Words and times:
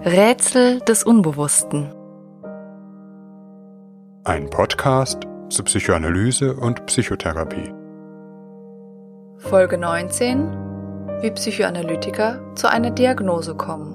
Rätsel 0.00 0.80
des 0.80 1.04
Unbewussten. 1.04 1.94
Ein 4.24 4.50
Podcast 4.50 5.22
zu 5.48 5.62
Psychoanalyse 5.62 6.56
und 6.56 6.84
Psychotherapie. 6.86 7.72
Folge 9.38 9.78
19. 9.78 10.50
Wie 11.22 11.30
Psychoanalytiker 11.30 12.54
zu 12.56 12.68
einer 12.68 12.90
Diagnose 12.90 13.54
kommen. 13.54 13.94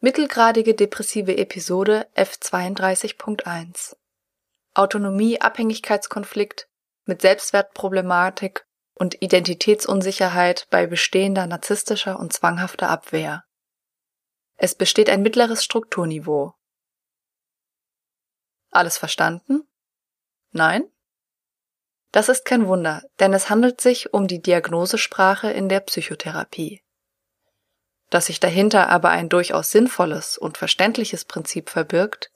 Mittelgradige 0.00 0.74
depressive 0.74 1.36
Episode 1.36 2.06
F32.1 2.14 3.96
Autonomie-Abhängigkeitskonflikt 4.74 6.68
mit 7.06 7.22
Selbstwertproblematik 7.22 8.66
und 8.94 9.22
Identitätsunsicherheit 9.22 10.66
bei 10.70 10.86
bestehender 10.86 11.46
narzisstischer 11.46 12.18
und 12.18 12.32
zwanghafter 12.32 12.88
Abwehr. 12.90 13.44
Es 14.56 14.74
besteht 14.74 15.10
ein 15.10 15.22
mittleres 15.22 15.64
Strukturniveau. 15.64 16.54
Alles 18.70 18.98
verstanden? 18.98 19.62
Nein? 20.50 20.90
Das 22.12 22.28
ist 22.28 22.44
kein 22.44 22.66
Wunder, 22.66 23.02
denn 23.20 23.34
es 23.34 23.50
handelt 23.50 23.80
sich 23.80 24.14
um 24.14 24.26
die 24.26 24.40
Diagnosesprache 24.40 25.50
in 25.50 25.68
der 25.68 25.80
Psychotherapie. 25.80 26.82
Dass 28.08 28.26
sich 28.26 28.40
dahinter 28.40 28.88
aber 28.88 29.10
ein 29.10 29.28
durchaus 29.28 29.70
sinnvolles 29.70 30.38
und 30.38 30.56
verständliches 30.56 31.24
Prinzip 31.24 31.68
verbirgt, 31.68 32.30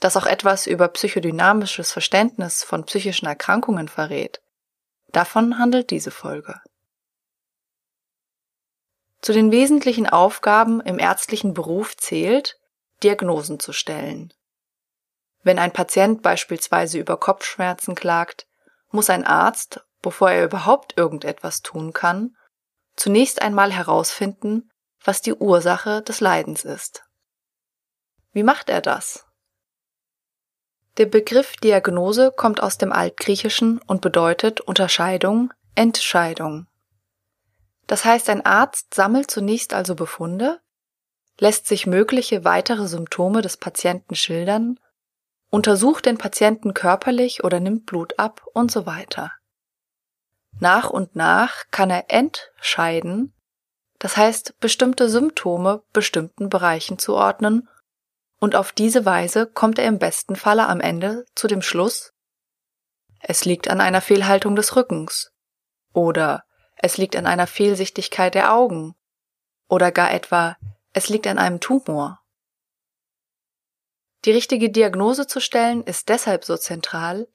das 0.00 0.16
auch 0.16 0.26
etwas 0.26 0.66
über 0.66 0.88
psychodynamisches 0.88 1.92
Verständnis 1.92 2.62
von 2.62 2.84
psychischen 2.84 3.26
Erkrankungen 3.26 3.88
verrät. 3.88 4.42
Davon 5.12 5.58
handelt 5.58 5.90
diese 5.90 6.10
Folge. 6.10 6.60
Zu 9.22 9.32
den 9.32 9.50
wesentlichen 9.50 10.06
Aufgaben 10.06 10.80
im 10.80 10.98
ärztlichen 10.98 11.54
Beruf 11.54 11.96
zählt, 11.96 12.58
Diagnosen 13.02 13.58
zu 13.58 13.72
stellen. 13.72 14.32
Wenn 15.42 15.58
ein 15.58 15.72
Patient 15.72 16.22
beispielsweise 16.22 16.98
über 16.98 17.16
Kopfschmerzen 17.16 17.94
klagt, 17.94 18.46
muss 18.90 19.10
ein 19.10 19.24
Arzt, 19.24 19.84
bevor 20.02 20.30
er 20.30 20.44
überhaupt 20.44 20.96
irgendetwas 20.96 21.62
tun 21.62 21.92
kann, 21.92 22.36
zunächst 22.94 23.42
einmal 23.42 23.72
herausfinden, 23.72 24.70
was 25.02 25.22
die 25.22 25.34
Ursache 25.34 26.02
des 26.02 26.20
Leidens 26.20 26.64
ist. 26.64 27.04
Wie 28.32 28.42
macht 28.42 28.68
er 28.68 28.80
das? 28.80 29.25
Der 30.98 31.06
Begriff 31.06 31.56
Diagnose 31.56 32.32
kommt 32.34 32.62
aus 32.62 32.78
dem 32.78 32.90
Altgriechischen 32.90 33.80
und 33.86 34.00
bedeutet 34.00 34.62
Unterscheidung, 34.62 35.52
Entscheidung. 35.74 36.66
Das 37.86 38.04
heißt, 38.06 38.30
ein 38.30 38.44
Arzt 38.46 38.94
sammelt 38.94 39.30
zunächst 39.30 39.74
also 39.74 39.94
Befunde, 39.94 40.60
lässt 41.38 41.66
sich 41.66 41.86
mögliche 41.86 42.44
weitere 42.44 42.88
Symptome 42.88 43.42
des 43.42 43.58
Patienten 43.58 44.14
schildern, 44.14 44.80
untersucht 45.50 46.06
den 46.06 46.16
Patienten 46.16 46.72
körperlich 46.72 47.44
oder 47.44 47.60
nimmt 47.60 47.84
Blut 47.84 48.18
ab 48.18 48.42
und 48.54 48.72
so 48.72 48.86
weiter. 48.86 49.32
Nach 50.60 50.88
und 50.88 51.14
nach 51.14 51.64
kann 51.70 51.90
er 51.90 52.06
entscheiden, 52.08 53.34
das 53.98 54.16
heißt 54.16 54.58
bestimmte 54.60 55.10
Symptome 55.10 55.82
bestimmten 55.92 56.48
Bereichen 56.48 56.98
zuordnen 56.98 57.68
und 58.38 58.54
auf 58.54 58.72
diese 58.72 59.04
Weise 59.04 59.46
kommt 59.46 59.78
er 59.78 59.86
im 59.86 59.98
besten 59.98 60.36
Falle 60.36 60.66
am 60.66 60.80
Ende 60.80 61.24
zu 61.34 61.46
dem 61.46 61.62
Schluss, 61.62 62.12
es 63.20 63.44
liegt 63.44 63.68
an 63.68 63.80
einer 63.80 64.00
Fehlhaltung 64.00 64.54
des 64.56 64.76
Rückens 64.76 65.32
oder 65.92 66.44
es 66.76 66.96
liegt 66.96 67.16
an 67.16 67.26
einer 67.26 67.46
Fehlsichtigkeit 67.46 68.34
der 68.34 68.54
Augen 68.54 68.94
oder 69.68 69.90
gar 69.90 70.12
etwa 70.12 70.56
es 70.92 71.08
liegt 71.08 71.26
an 71.26 71.38
einem 71.38 71.60
Tumor. 71.60 72.22
Die 74.24 74.30
richtige 74.30 74.70
Diagnose 74.70 75.26
zu 75.26 75.40
stellen 75.40 75.82
ist 75.82 76.08
deshalb 76.08 76.44
so 76.44 76.56
zentral, 76.56 77.28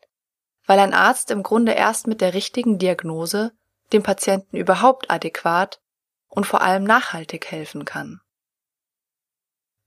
weil 0.66 0.80
ein 0.80 0.94
Arzt 0.94 1.30
im 1.30 1.44
Grunde 1.44 1.74
erst 1.74 2.08
mit 2.08 2.22
der 2.22 2.34
richtigen 2.34 2.80
Diagnose 2.80 3.52
dem 3.94 4.02
Patienten 4.02 4.58
überhaupt 4.58 5.12
adäquat 5.12 5.82
und 6.28 6.46
vor 6.46 6.62
allem 6.62 6.84
nachhaltig 6.84 7.52
helfen 7.52 7.86
kann. 7.86 8.22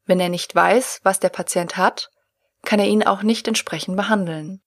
Wenn 0.05 0.21
er 0.21 0.29
nicht 0.29 0.55
weiß, 0.55 1.01
was 1.03 1.21
der 1.21 1.31
Patient 1.31 1.77
hat, 1.77 2.11
kann 2.63 2.79
er 2.79 2.87
ihn 2.87 3.07
auch 3.07 3.23
nicht 3.23 3.49
entsprechend 3.49 3.97
behandeln. 3.97 4.63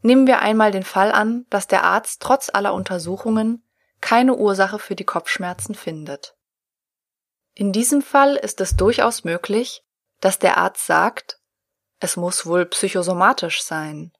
Nehmen 0.00 0.26
wir 0.26 0.40
einmal 0.40 0.70
den 0.70 0.84
Fall 0.84 1.12
an, 1.12 1.46
dass 1.50 1.66
der 1.66 1.84
Arzt 1.84 2.22
trotz 2.22 2.50
aller 2.52 2.72
Untersuchungen 2.72 3.64
keine 4.00 4.36
Ursache 4.36 4.78
für 4.78 4.94
die 4.94 5.04
Kopfschmerzen 5.04 5.74
findet. 5.74 6.36
In 7.54 7.72
diesem 7.72 8.02
Fall 8.02 8.36
ist 8.36 8.60
es 8.60 8.76
durchaus 8.76 9.24
möglich, 9.24 9.82
dass 10.20 10.38
der 10.38 10.56
Arzt 10.56 10.86
sagt, 10.86 11.40
es 12.00 12.16
muss 12.16 12.46
wohl 12.46 12.66
psychosomatisch 12.66 13.62
sein 13.62 14.12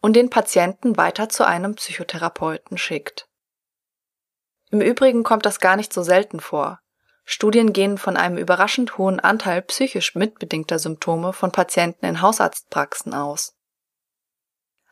und 0.00 0.14
den 0.14 0.30
Patienten 0.30 0.96
weiter 0.96 1.28
zu 1.28 1.46
einem 1.46 1.76
Psychotherapeuten 1.76 2.78
schickt. 2.78 3.28
Im 4.70 4.80
Übrigen 4.80 5.22
kommt 5.22 5.46
das 5.46 5.60
gar 5.60 5.76
nicht 5.76 5.92
so 5.92 6.02
selten 6.02 6.40
vor. 6.40 6.80
Studien 7.28 7.72
gehen 7.72 7.98
von 7.98 8.16
einem 8.16 8.38
überraschend 8.38 8.98
hohen 8.98 9.18
Anteil 9.18 9.60
psychisch 9.62 10.14
mitbedingter 10.14 10.78
Symptome 10.78 11.32
von 11.32 11.50
Patienten 11.50 12.06
in 12.06 12.22
Hausarztpraxen 12.22 13.14
aus. 13.14 13.56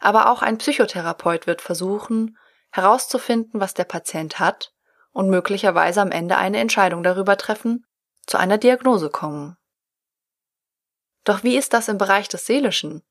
Aber 0.01 0.29
auch 0.29 0.43
ein 0.43 0.59
Psychotherapeut 0.59 1.47
wird 1.47 1.63
versuchen, 1.63 2.37
herauszufinden, 2.73 3.61
was 3.61 3.73
der 3.73 3.85
Patient 3.85 4.41
hat 4.41 4.75
und 5.13 5.31
möglicherweise 5.31 6.01
am 6.03 6.11
Ende 6.11 6.37
eine 6.37 6.59
Entscheidung 6.59 7.05
darüber 7.05 7.37
treffen, 7.37 7.87
zu 8.27 8.37
einer 8.37 8.59
Diagnose 8.59 9.11
kommen. 9.11 9.57
Doch 11.23 11.45
wie 11.45 11.57
ist 11.57 11.73
das 11.73 11.87
im 11.87 11.99
Bereich 11.99 12.29
des 12.29 12.47
Seelischen? 12.47 13.05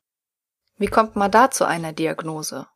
Wie 0.76 0.88
kommt 0.88 1.16
man 1.16 1.32
da 1.32 1.50
zu 1.50 1.64
einer 1.64 1.94
Diagnose? 1.94 2.68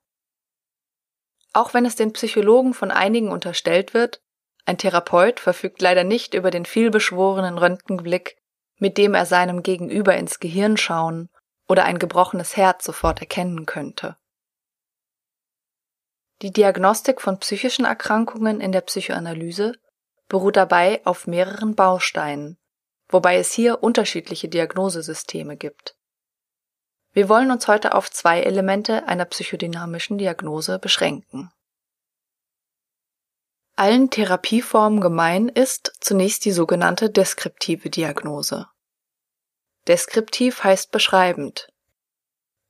Auch 1.51 1.73
wenn 1.73 1.85
es 1.85 1.97
den 1.97 2.13
Psychologen 2.13 2.73
von 2.73 2.89
einigen 2.89 3.31
unterstellt 3.31 3.93
wird, 3.93 4.21
ein 4.67 4.77
Therapeut 4.77 5.39
verfügt 5.39 5.81
leider 5.81 6.03
nicht 6.03 6.33
über 6.33 6.51
den 6.51 6.65
vielbeschworenen 6.65 7.57
Röntgenblick, 7.57 8.35
mit 8.77 8.97
dem 8.97 9.13
er 9.13 9.25
seinem 9.25 9.63
Gegenüber 9.63 10.17
ins 10.17 10.41
Gehirn 10.41 10.75
schauen 10.75 11.29
oder 11.69 11.85
ein 11.85 11.99
gebrochenes 11.99 12.57
Herz 12.57 12.83
sofort 12.83 13.21
erkennen 13.21 13.65
könnte. 13.65 14.17
Die 16.41 16.51
Diagnostik 16.51 17.21
von 17.21 17.39
psychischen 17.39 17.85
Erkrankungen 17.85 18.59
in 18.59 18.73
der 18.73 18.81
Psychoanalyse 18.81 19.71
beruht 20.27 20.57
dabei 20.57 20.99
auf 21.05 21.27
mehreren 21.27 21.73
Bausteinen, 21.73 22.57
wobei 23.07 23.37
es 23.37 23.53
hier 23.53 23.81
unterschiedliche 23.81 24.49
Diagnosesysteme 24.49 25.55
gibt. 25.55 25.95
Wir 27.13 27.29
wollen 27.29 27.51
uns 27.51 27.69
heute 27.69 27.95
auf 27.95 28.11
zwei 28.11 28.41
Elemente 28.41 29.07
einer 29.07 29.25
psychodynamischen 29.25 30.17
Diagnose 30.17 30.77
beschränken. 30.77 31.53
Allen 33.79 34.09
Therapieformen 34.09 35.01
gemein 35.01 35.49
ist 35.49 35.93
zunächst 35.99 36.45
die 36.45 36.51
sogenannte 36.51 37.11
deskriptive 37.11 37.91
Diagnose. 37.91 38.65
Deskriptiv 39.85 40.63
heißt 40.63 40.91
beschreibend. 40.91 41.67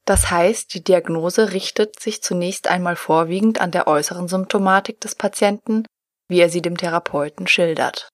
Das 0.04 0.30
heißt, 0.30 0.74
die 0.74 0.84
Diagnose 0.84 1.54
richtet 1.54 1.98
sich 2.02 2.22
zunächst 2.22 2.68
einmal 2.68 2.98
vorwiegend 2.98 3.62
an 3.62 3.72
der 3.72 3.88
äußeren 3.88 4.28
Symptomatik 4.28 5.00
des 5.00 5.16
Patienten, 5.16 5.86
wie 6.28 6.42
er 6.42 6.50
sie 6.50 6.62
dem 6.62 6.76
Therapeuten 6.76 7.48
schildert. 7.48 8.10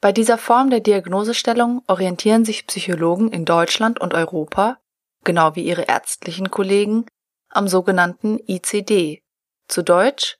Bei 0.00 0.12
dieser 0.12 0.38
Form 0.38 0.70
der 0.70 0.80
Diagnosestellung 0.80 1.82
orientieren 1.88 2.44
sich 2.44 2.68
Psychologen 2.68 3.32
in 3.32 3.44
Deutschland 3.44 4.00
und 4.00 4.14
Europa, 4.14 4.78
genau 5.24 5.56
wie 5.56 5.64
ihre 5.64 5.88
ärztlichen 5.88 6.52
Kollegen, 6.52 7.06
am 7.48 7.66
sogenannten 7.66 8.38
ICD, 8.46 9.20
zu 9.66 9.82
Deutsch 9.82 10.36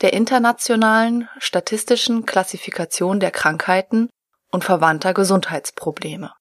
der 0.00 0.12
Internationalen 0.12 1.28
Statistischen 1.38 2.26
Klassifikation 2.26 3.20
der 3.20 3.30
Krankheiten 3.30 4.10
und 4.50 4.64
verwandter 4.64 5.14
Gesundheitsprobleme. 5.14 6.32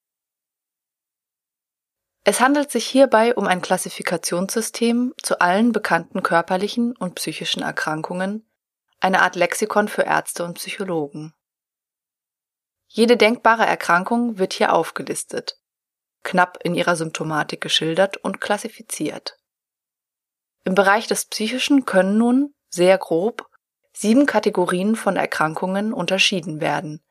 Es 2.25 2.39
handelt 2.39 2.71
sich 2.71 2.85
hierbei 2.85 3.35
um 3.35 3.47
ein 3.47 3.61
Klassifikationssystem 3.61 5.13
zu 5.21 5.39
allen 5.39 5.71
bekannten 5.71 6.23
körperlichen 6.23 6.95
und 6.95 7.15
psychischen 7.15 7.61
Erkrankungen, 7.61 8.49
eine 9.01 9.21
Art 9.21 9.35
Lexikon 9.35 9.89
für 9.89 10.03
Ärzte 10.03 10.45
und 10.45 10.53
Psychologen. 10.55 11.33
Jede 12.87 13.17
denkbare 13.17 13.65
Erkrankung 13.65 14.37
wird 14.37 14.53
hier 14.53 14.71
aufgelistet, 14.71 15.59
knapp 16.23 16.59
in 16.63 16.75
ihrer 16.75 16.95
Symptomatik 16.95 17.59
geschildert 17.59 18.17
und 18.17 18.39
klassifiziert. 18.39 19.37
Im 20.63 20.75
Bereich 20.75 21.07
des 21.07 21.25
Psychischen 21.25 21.85
können 21.85 22.17
nun 22.17 22.53
sehr 22.73 22.97
grob 22.97 23.47
sieben 23.95 24.25
Kategorien 24.25 24.95
von 24.95 25.15
Erkrankungen 25.15 25.93
unterschieden 25.93 26.59
werden. 26.59 27.03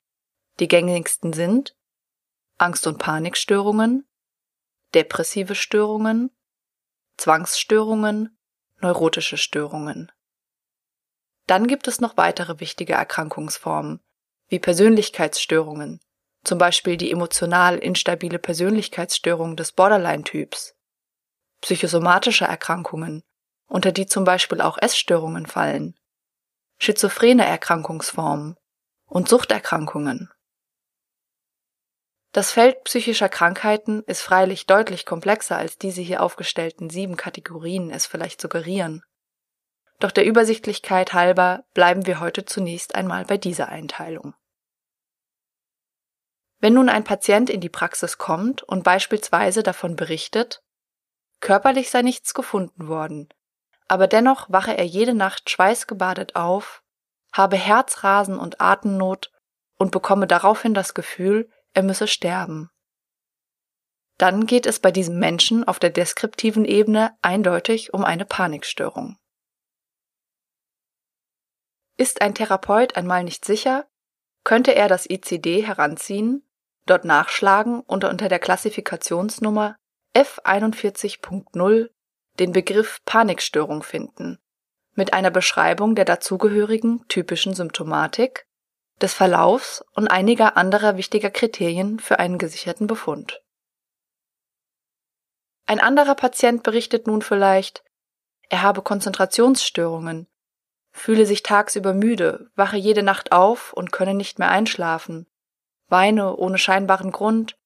Die 0.58 0.66
gängigsten 0.66 1.32
sind 1.32 1.76
Angst- 2.58 2.88
und 2.88 2.98
Panikstörungen, 2.98 4.08
depressive 4.92 5.54
Störungen, 5.54 6.30
Zwangsstörungen, 7.16 8.36
neurotische 8.80 9.36
Störungen. 9.36 10.10
Dann 11.46 11.68
gibt 11.68 11.86
es 11.86 12.00
noch 12.00 12.16
weitere 12.16 12.58
wichtige 12.58 12.94
Erkrankungsformen, 12.94 14.00
wie 14.48 14.58
Persönlichkeitsstörungen, 14.58 16.00
zum 16.42 16.58
Beispiel 16.58 16.96
die 16.96 17.12
emotional 17.12 17.78
instabile 17.78 18.40
Persönlichkeitsstörung 18.40 19.54
des 19.54 19.70
Borderline-Typs, 19.70 20.74
psychosomatische 21.60 22.46
Erkrankungen, 22.46 23.22
unter 23.72 23.90
die 23.90 24.04
zum 24.06 24.24
Beispiel 24.24 24.60
auch 24.60 24.76
Essstörungen 24.76 25.46
fallen, 25.46 25.96
schizophrene 26.78 27.46
Erkrankungsformen 27.46 28.56
und 29.06 29.30
Suchterkrankungen. 29.30 30.30
Das 32.32 32.52
Feld 32.52 32.84
psychischer 32.84 33.30
Krankheiten 33.30 34.02
ist 34.02 34.20
freilich 34.20 34.66
deutlich 34.66 35.06
komplexer, 35.06 35.56
als 35.56 35.78
diese 35.78 36.02
hier 36.02 36.22
aufgestellten 36.22 36.90
sieben 36.90 37.16
Kategorien 37.16 37.90
es 37.90 38.04
vielleicht 38.04 38.42
suggerieren. 38.42 39.02
Doch 40.00 40.10
der 40.10 40.26
Übersichtlichkeit 40.26 41.14
halber 41.14 41.64
bleiben 41.72 42.06
wir 42.06 42.20
heute 42.20 42.44
zunächst 42.44 42.94
einmal 42.94 43.24
bei 43.24 43.38
dieser 43.38 43.70
Einteilung. 43.70 44.34
Wenn 46.58 46.74
nun 46.74 46.90
ein 46.90 47.04
Patient 47.04 47.48
in 47.48 47.62
die 47.62 47.70
Praxis 47.70 48.18
kommt 48.18 48.62
und 48.62 48.84
beispielsweise 48.84 49.62
davon 49.62 49.96
berichtet, 49.96 50.62
körperlich 51.40 51.90
sei 51.90 52.02
nichts 52.02 52.34
gefunden 52.34 52.88
worden, 52.88 53.28
aber 53.92 54.06
dennoch 54.06 54.48
wache 54.48 54.74
er 54.74 54.86
jede 54.86 55.12
Nacht 55.12 55.50
schweißgebadet 55.50 56.34
auf, 56.34 56.82
habe 57.30 57.56
Herzrasen 57.56 58.38
und 58.38 58.58
Atemnot 58.58 59.30
und 59.76 59.90
bekomme 59.90 60.26
daraufhin 60.26 60.72
das 60.72 60.94
Gefühl, 60.94 61.50
er 61.74 61.82
müsse 61.82 62.08
sterben. 62.08 62.70
Dann 64.16 64.46
geht 64.46 64.64
es 64.64 64.80
bei 64.80 64.92
diesem 64.92 65.18
Menschen 65.18 65.68
auf 65.68 65.78
der 65.78 65.90
deskriptiven 65.90 66.64
Ebene 66.64 67.14
eindeutig 67.20 67.92
um 67.92 68.02
eine 68.02 68.24
Panikstörung. 68.24 69.18
Ist 71.98 72.22
ein 72.22 72.34
Therapeut 72.34 72.96
einmal 72.96 73.24
nicht 73.24 73.44
sicher, 73.44 73.86
könnte 74.42 74.74
er 74.74 74.88
das 74.88 75.04
ICD 75.04 75.66
heranziehen, 75.66 76.48
dort 76.86 77.04
nachschlagen 77.04 77.80
und 77.80 78.04
unter 78.04 78.30
der 78.30 78.38
Klassifikationsnummer 78.38 79.76
F41.0 80.16 81.90
den 82.38 82.52
Begriff 82.52 83.00
Panikstörung 83.04 83.82
finden, 83.82 84.38
mit 84.94 85.12
einer 85.12 85.30
Beschreibung 85.30 85.94
der 85.94 86.04
dazugehörigen 86.04 87.06
typischen 87.08 87.54
Symptomatik 87.54 88.46
des 89.00 89.14
Verlaufs 89.14 89.84
und 89.94 90.08
einiger 90.08 90.56
anderer 90.56 90.96
wichtiger 90.96 91.30
Kriterien 91.30 91.98
für 91.98 92.18
einen 92.18 92.38
gesicherten 92.38 92.86
Befund. 92.86 93.42
Ein 95.66 95.80
anderer 95.80 96.14
Patient 96.14 96.62
berichtet 96.62 97.06
nun 97.06 97.22
vielleicht, 97.22 97.84
er 98.48 98.62
habe 98.62 98.82
Konzentrationsstörungen, 98.82 100.26
fühle 100.90 101.24
sich 101.26 101.42
tagsüber 101.42 101.94
müde, 101.94 102.50
wache 102.54 102.76
jede 102.76 103.02
Nacht 103.02 103.32
auf 103.32 103.72
und 103.72 103.92
könne 103.92 104.14
nicht 104.14 104.38
mehr 104.38 104.50
einschlafen, 104.50 105.26
weine 105.88 106.36
ohne 106.36 106.58
scheinbaren 106.58 107.12
Grund, 107.12 107.56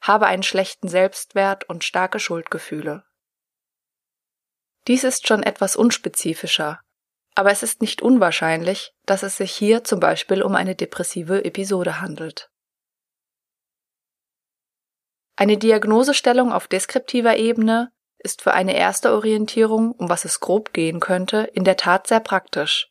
habe 0.00 0.26
einen 0.26 0.42
schlechten 0.42 0.88
Selbstwert 0.88 1.64
und 1.68 1.84
starke 1.84 2.18
Schuldgefühle. 2.18 3.04
Dies 4.86 5.04
ist 5.04 5.26
schon 5.26 5.42
etwas 5.42 5.76
unspezifischer, 5.76 6.80
aber 7.34 7.50
es 7.50 7.62
ist 7.62 7.80
nicht 7.80 8.02
unwahrscheinlich, 8.02 8.92
dass 9.06 9.22
es 9.22 9.36
sich 9.38 9.52
hier 9.52 9.82
zum 9.82 9.98
Beispiel 9.98 10.42
um 10.42 10.54
eine 10.54 10.74
depressive 10.74 11.44
Episode 11.44 12.00
handelt. 12.00 12.50
Eine 15.36 15.56
Diagnosestellung 15.56 16.52
auf 16.52 16.68
deskriptiver 16.68 17.36
Ebene 17.36 17.90
ist 18.18 18.42
für 18.42 18.54
eine 18.54 18.76
erste 18.76 19.12
Orientierung, 19.12 19.92
um 19.92 20.08
was 20.08 20.24
es 20.24 20.40
grob 20.40 20.72
gehen 20.72 21.00
könnte, 21.00 21.38
in 21.54 21.64
der 21.64 21.76
Tat 21.76 22.06
sehr 22.06 22.20
praktisch. 22.20 22.88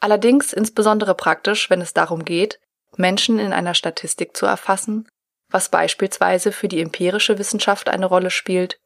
Allerdings 0.00 0.52
insbesondere 0.52 1.14
praktisch, 1.14 1.70
wenn 1.70 1.80
es 1.80 1.94
darum 1.94 2.24
geht, 2.24 2.58
Menschen 2.96 3.38
in 3.38 3.52
einer 3.52 3.74
Statistik 3.74 4.36
zu 4.36 4.46
erfassen, 4.46 5.08
was 5.48 5.68
beispielsweise 5.68 6.50
für 6.50 6.66
die 6.66 6.80
empirische 6.80 7.38
Wissenschaft 7.38 7.88
eine 7.88 8.06
Rolle 8.06 8.30
spielt 8.30 8.80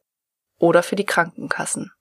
oder 0.59 0.83
für 0.83 0.95
die 0.95 1.05
Krankenkassen. 1.05 1.91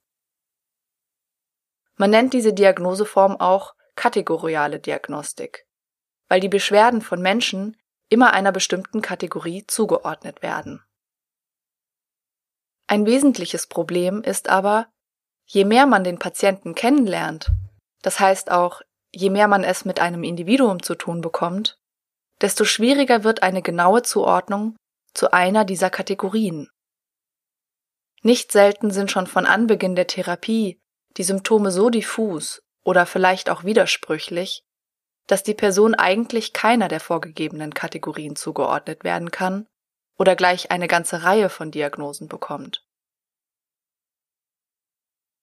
Man 1.96 2.10
nennt 2.10 2.34
diese 2.34 2.52
Diagnoseform 2.52 3.36
auch 3.40 3.74
kategoriale 3.94 4.78
Diagnostik, 4.78 5.66
weil 6.28 6.40
die 6.40 6.48
Beschwerden 6.48 7.00
von 7.00 7.20
Menschen 7.20 7.76
immer 8.08 8.32
einer 8.32 8.52
bestimmten 8.52 9.00
Kategorie 9.00 9.66
zugeordnet 9.66 10.42
werden. 10.42 10.84
Ein 12.86 13.06
wesentliches 13.06 13.66
Problem 13.66 14.22
ist 14.22 14.48
aber, 14.48 14.88
je 15.46 15.64
mehr 15.64 15.86
man 15.86 16.04
den 16.04 16.18
Patienten 16.18 16.74
kennenlernt, 16.74 17.50
das 18.02 18.20
heißt 18.20 18.50
auch, 18.50 18.82
je 19.12 19.30
mehr 19.30 19.48
man 19.48 19.64
es 19.64 19.84
mit 19.84 19.98
einem 19.98 20.22
Individuum 20.22 20.82
zu 20.82 20.94
tun 20.94 21.20
bekommt, 21.20 21.78
desto 22.40 22.64
schwieriger 22.64 23.24
wird 23.24 23.42
eine 23.42 23.62
genaue 23.62 24.02
Zuordnung 24.02 24.76
zu 25.14 25.32
einer 25.32 25.64
dieser 25.64 25.90
Kategorien. 25.90 26.70
Nicht 28.26 28.50
selten 28.50 28.90
sind 28.90 29.12
schon 29.12 29.28
von 29.28 29.46
Anbeginn 29.46 29.94
der 29.94 30.08
Therapie 30.08 30.82
die 31.16 31.22
Symptome 31.22 31.70
so 31.70 31.90
diffus 31.90 32.60
oder 32.82 33.06
vielleicht 33.06 33.48
auch 33.48 33.62
widersprüchlich, 33.62 34.64
dass 35.28 35.44
die 35.44 35.54
Person 35.54 35.94
eigentlich 35.94 36.52
keiner 36.52 36.88
der 36.88 36.98
vorgegebenen 36.98 37.72
Kategorien 37.72 38.34
zugeordnet 38.34 39.04
werden 39.04 39.30
kann 39.30 39.68
oder 40.18 40.34
gleich 40.34 40.72
eine 40.72 40.88
ganze 40.88 41.22
Reihe 41.22 41.48
von 41.48 41.70
Diagnosen 41.70 42.26
bekommt. 42.26 42.84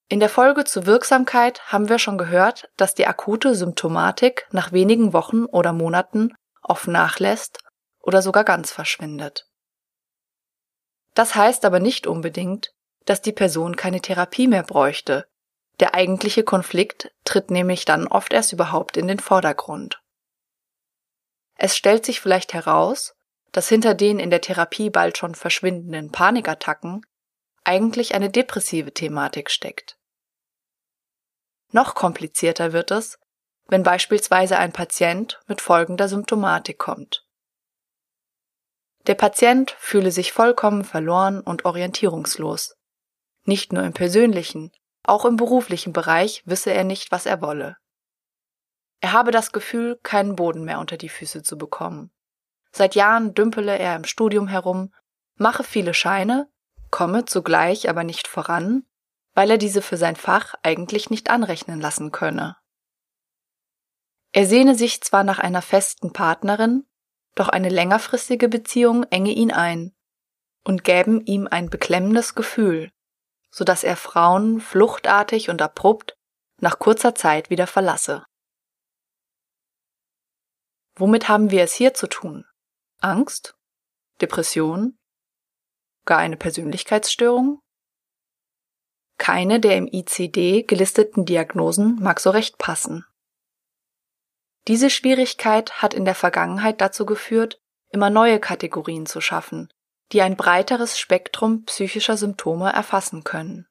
In 0.10 0.20
der 0.20 0.28
Folge 0.28 0.66
zur 0.66 0.86
Wirksamkeit 0.86 1.72
haben 1.72 1.88
wir 1.88 2.00
schon 2.00 2.18
gehört, 2.18 2.70
dass 2.76 2.96
die 2.96 3.08
akute 3.08 3.56
Symptomatik 3.56 4.46
nach 4.52 4.74
wenigen 4.74 5.14
Wochen 5.14 5.46
oder 5.46 5.72
Monaten 5.72 6.36
oft 6.62 6.90
nachlässt 6.90 7.60
oder 8.02 8.22
sogar 8.22 8.44
ganz 8.44 8.74
verschwindet. 8.74 9.48
Das 11.14 11.36
heißt 11.36 11.64
aber 11.66 11.80
nicht 11.80 12.08
unbedingt, 12.08 12.73
dass 13.06 13.22
die 13.22 13.32
Person 13.32 13.76
keine 13.76 14.02
Therapie 14.02 14.48
mehr 14.48 14.64
bräuchte 14.64 15.28
der 15.80 15.96
eigentliche 15.96 16.44
Konflikt 16.44 17.12
tritt 17.24 17.50
nämlich 17.50 17.86
dann 17.86 18.08
oft 18.08 18.34
erst 18.34 18.54
überhaupt 18.54 18.96
in 18.98 19.08
den 19.08 19.20
Vordergrund. 19.20 20.02
Es 21.56 21.76
stellt 21.76 22.06
sich 22.06 22.22
vielleicht 22.22 22.54
heraus, 22.54 23.16
dass 23.52 23.70
hinter 23.70 23.94
den 23.94 24.20
in 24.20 24.30
der 24.30 24.42
Therapie 24.42 24.90
bald 24.90 25.18
schon 25.18 25.36
verschwindenden 25.36 26.12
Panikattacken 26.12 27.06
eigentlich 27.64 28.16
eine 28.16 28.30
depressive 28.30 28.94
Thematik 28.94 29.50
steckt. 29.50 29.98
Noch 31.72 31.96
komplizierter 31.96 32.74
wird 32.74 32.92
es, 32.92 33.20
wenn 33.68 33.84
beispielsweise 33.84 34.58
ein 34.58 34.74
Patient 34.74 35.42
mit 35.48 35.62
folgender 35.62 36.08
Symptomatik 36.08 36.78
kommt. 36.78 37.26
Der 39.08 39.16
Patient 39.16 39.72
fühle 39.80 40.12
sich 40.12 40.34
vollkommen 40.34 40.84
verloren 40.84 41.42
und 41.42 41.66
orientierungslos, 41.66 42.76
nicht 43.46 43.74
nur 43.74 43.84
im 43.84 43.94
persönlichen, 43.94 44.72
auch 45.04 45.26
im 45.26 45.36
beruflichen 45.36 45.94
Bereich 45.94 46.44
wisse 46.46 46.72
er 46.72 46.84
nicht, 46.84 47.12
was 47.12 47.26
er 47.26 47.42
wolle. 47.42 47.78
Er 49.02 49.12
habe 49.12 49.32
das 49.32 49.52
Gefühl, 49.52 50.00
keinen 50.02 50.36
Boden 50.36 50.64
mehr 50.64 50.80
unter 50.80 50.96
die 50.96 51.10
Füße 51.10 51.44
zu 51.44 51.58
bekommen. 51.58 52.12
Seit 52.72 52.96
Jahren 52.96 53.34
dümpele 53.34 53.78
er 53.78 53.98
im 53.98 54.06
Studium 54.06 54.48
herum, 54.48 54.94
mache 55.36 55.66
viele 55.66 55.94
Scheine, 55.94 56.50
komme 56.90 57.26
zugleich 57.26 57.90
aber 57.90 58.06
nicht 58.06 58.28
voran, 58.28 58.86
weil 59.34 59.52
er 59.52 59.58
diese 59.58 59.82
für 59.82 59.98
sein 59.98 60.16
Fach 60.16 60.56
eigentlich 60.64 61.10
nicht 61.10 61.30
anrechnen 61.30 61.82
lassen 61.82 62.12
könne. 62.12 62.56
Er 64.32 64.48
sehne 64.48 64.76
sich 64.76 65.02
zwar 65.02 65.24
nach 65.24 65.40
einer 65.40 65.62
festen 65.62 66.14
Partnerin, 66.14 66.88
doch 67.36 67.50
eine 67.50 67.70
längerfristige 67.70 68.48
Beziehung 68.48 69.04
enge 69.10 69.32
ihn 69.32 69.52
ein 69.52 69.94
und 70.64 70.86
gäben 70.86 71.26
ihm 71.26 71.48
ein 71.50 71.70
beklemmendes 71.70 72.36
Gefühl, 72.36 72.93
so 73.54 73.64
dass 73.64 73.84
er 73.84 73.96
Frauen 73.96 74.60
fluchtartig 74.60 75.52
und 75.52 75.62
abrupt 75.62 76.16
nach 76.60 76.80
kurzer 76.80 77.14
Zeit 77.14 77.52
wieder 77.52 77.68
verlasse. 77.68 78.26
Womit 80.96 81.30
haben 81.30 81.52
wir 81.52 81.64
es 81.64 81.74
hier 81.74 81.94
zu 81.94 82.08
tun? 82.08 82.46
Angst? 83.00 83.54
Depression? 84.22 84.98
Gar 86.06 86.18
eine 86.18 86.36
Persönlichkeitsstörung? 86.36 87.60
Keine 89.20 89.60
der 89.60 89.78
im 89.78 89.88
ICD 89.88 90.64
gelisteten 90.64 91.24
Diagnosen 91.26 92.00
mag 92.02 92.20
so 92.20 92.32
recht 92.32 92.58
passen. 92.58 93.06
Diese 94.68 94.90
Schwierigkeit 94.90 95.84
hat 95.84 95.94
in 95.94 96.06
der 96.06 96.16
Vergangenheit 96.16 96.82
dazu 96.82 97.06
geführt, 97.06 97.60
immer 97.90 98.10
neue 98.10 98.40
Kategorien 98.40 99.06
zu 99.06 99.22
schaffen, 99.22 99.72
die 100.12 100.22
ein 100.22 100.36
breiteres 100.38 101.00
Spektrum 101.00 101.66
psychischer 101.66 102.18
Symptome 102.18 102.72
erfassen 102.72 103.24
können. 103.24 103.68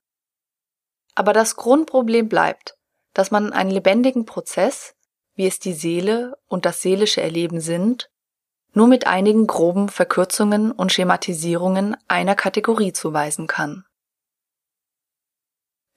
Aber 1.14 1.32
das 1.32 1.56
Grundproblem 1.56 2.28
bleibt, 2.28 2.76
dass 3.12 3.30
man 3.30 3.52
einen 3.52 3.70
lebendigen 3.70 4.24
Prozess, 4.24 4.94
wie 5.34 5.46
es 5.46 5.58
die 5.58 5.74
Seele 5.74 6.36
und 6.46 6.64
das 6.64 6.82
seelische 6.82 7.20
Erleben 7.20 7.60
sind, 7.60 8.10
nur 8.74 8.86
mit 8.86 9.06
einigen 9.06 9.46
groben 9.46 9.88
Verkürzungen 9.88 10.72
und 10.72 10.92
Schematisierungen 10.92 11.96
einer 12.08 12.34
Kategorie 12.34 12.92
zuweisen 12.92 13.46
kann. 13.46 13.84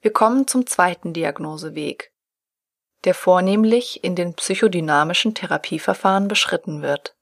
Wir 0.00 0.12
kommen 0.12 0.46
zum 0.46 0.66
zweiten 0.66 1.14
Diagnoseweg, 1.14 2.12
der 3.04 3.14
vornehmlich 3.14 4.04
in 4.04 4.14
den 4.14 4.34
psychodynamischen 4.34 5.34
Therapieverfahren 5.34 6.28
beschritten 6.28 6.82
wird. 6.82 7.15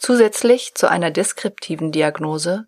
Zusätzlich 0.00 0.74
zu 0.74 0.88
einer 0.88 1.10
deskriptiven 1.10 1.92
Diagnose, 1.92 2.66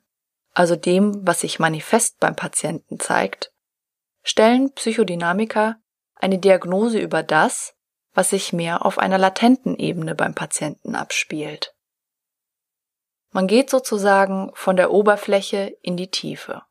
also 0.52 0.76
dem, 0.76 1.26
was 1.26 1.40
sich 1.40 1.58
manifest 1.58 2.20
beim 2.20 2.36
Patienten 2.36 3.00
zeigt, 3.00 3.52
stellen 4.22 4.74
Psychodynamiker 4.74 5.76
eine 6.14 6.38
Diagnose 6.38 6.98
über 6.98 7.22
das, 7.22 7.74
was 8.12 8.28
sich 8.28 8.52
mehr 8.52 8.84
auf 8.84 8.98
einer 8.98 9.16
latenten 9.16 9.76
Ebene 9.76 10.14
beim 10.14 10.34
Patienten 10.34 10.94
abspielt. 10.94 11.74
Man 13.30 13.46
geht 13.46 13.70
sozusagen 13.70 14.50
von 14.52 14.76
der 14.76 14.90
Oberfläche 14.90 15.74
in 15.80 15.96
die 15.96 16.10
Tiefe. 16.10 16.62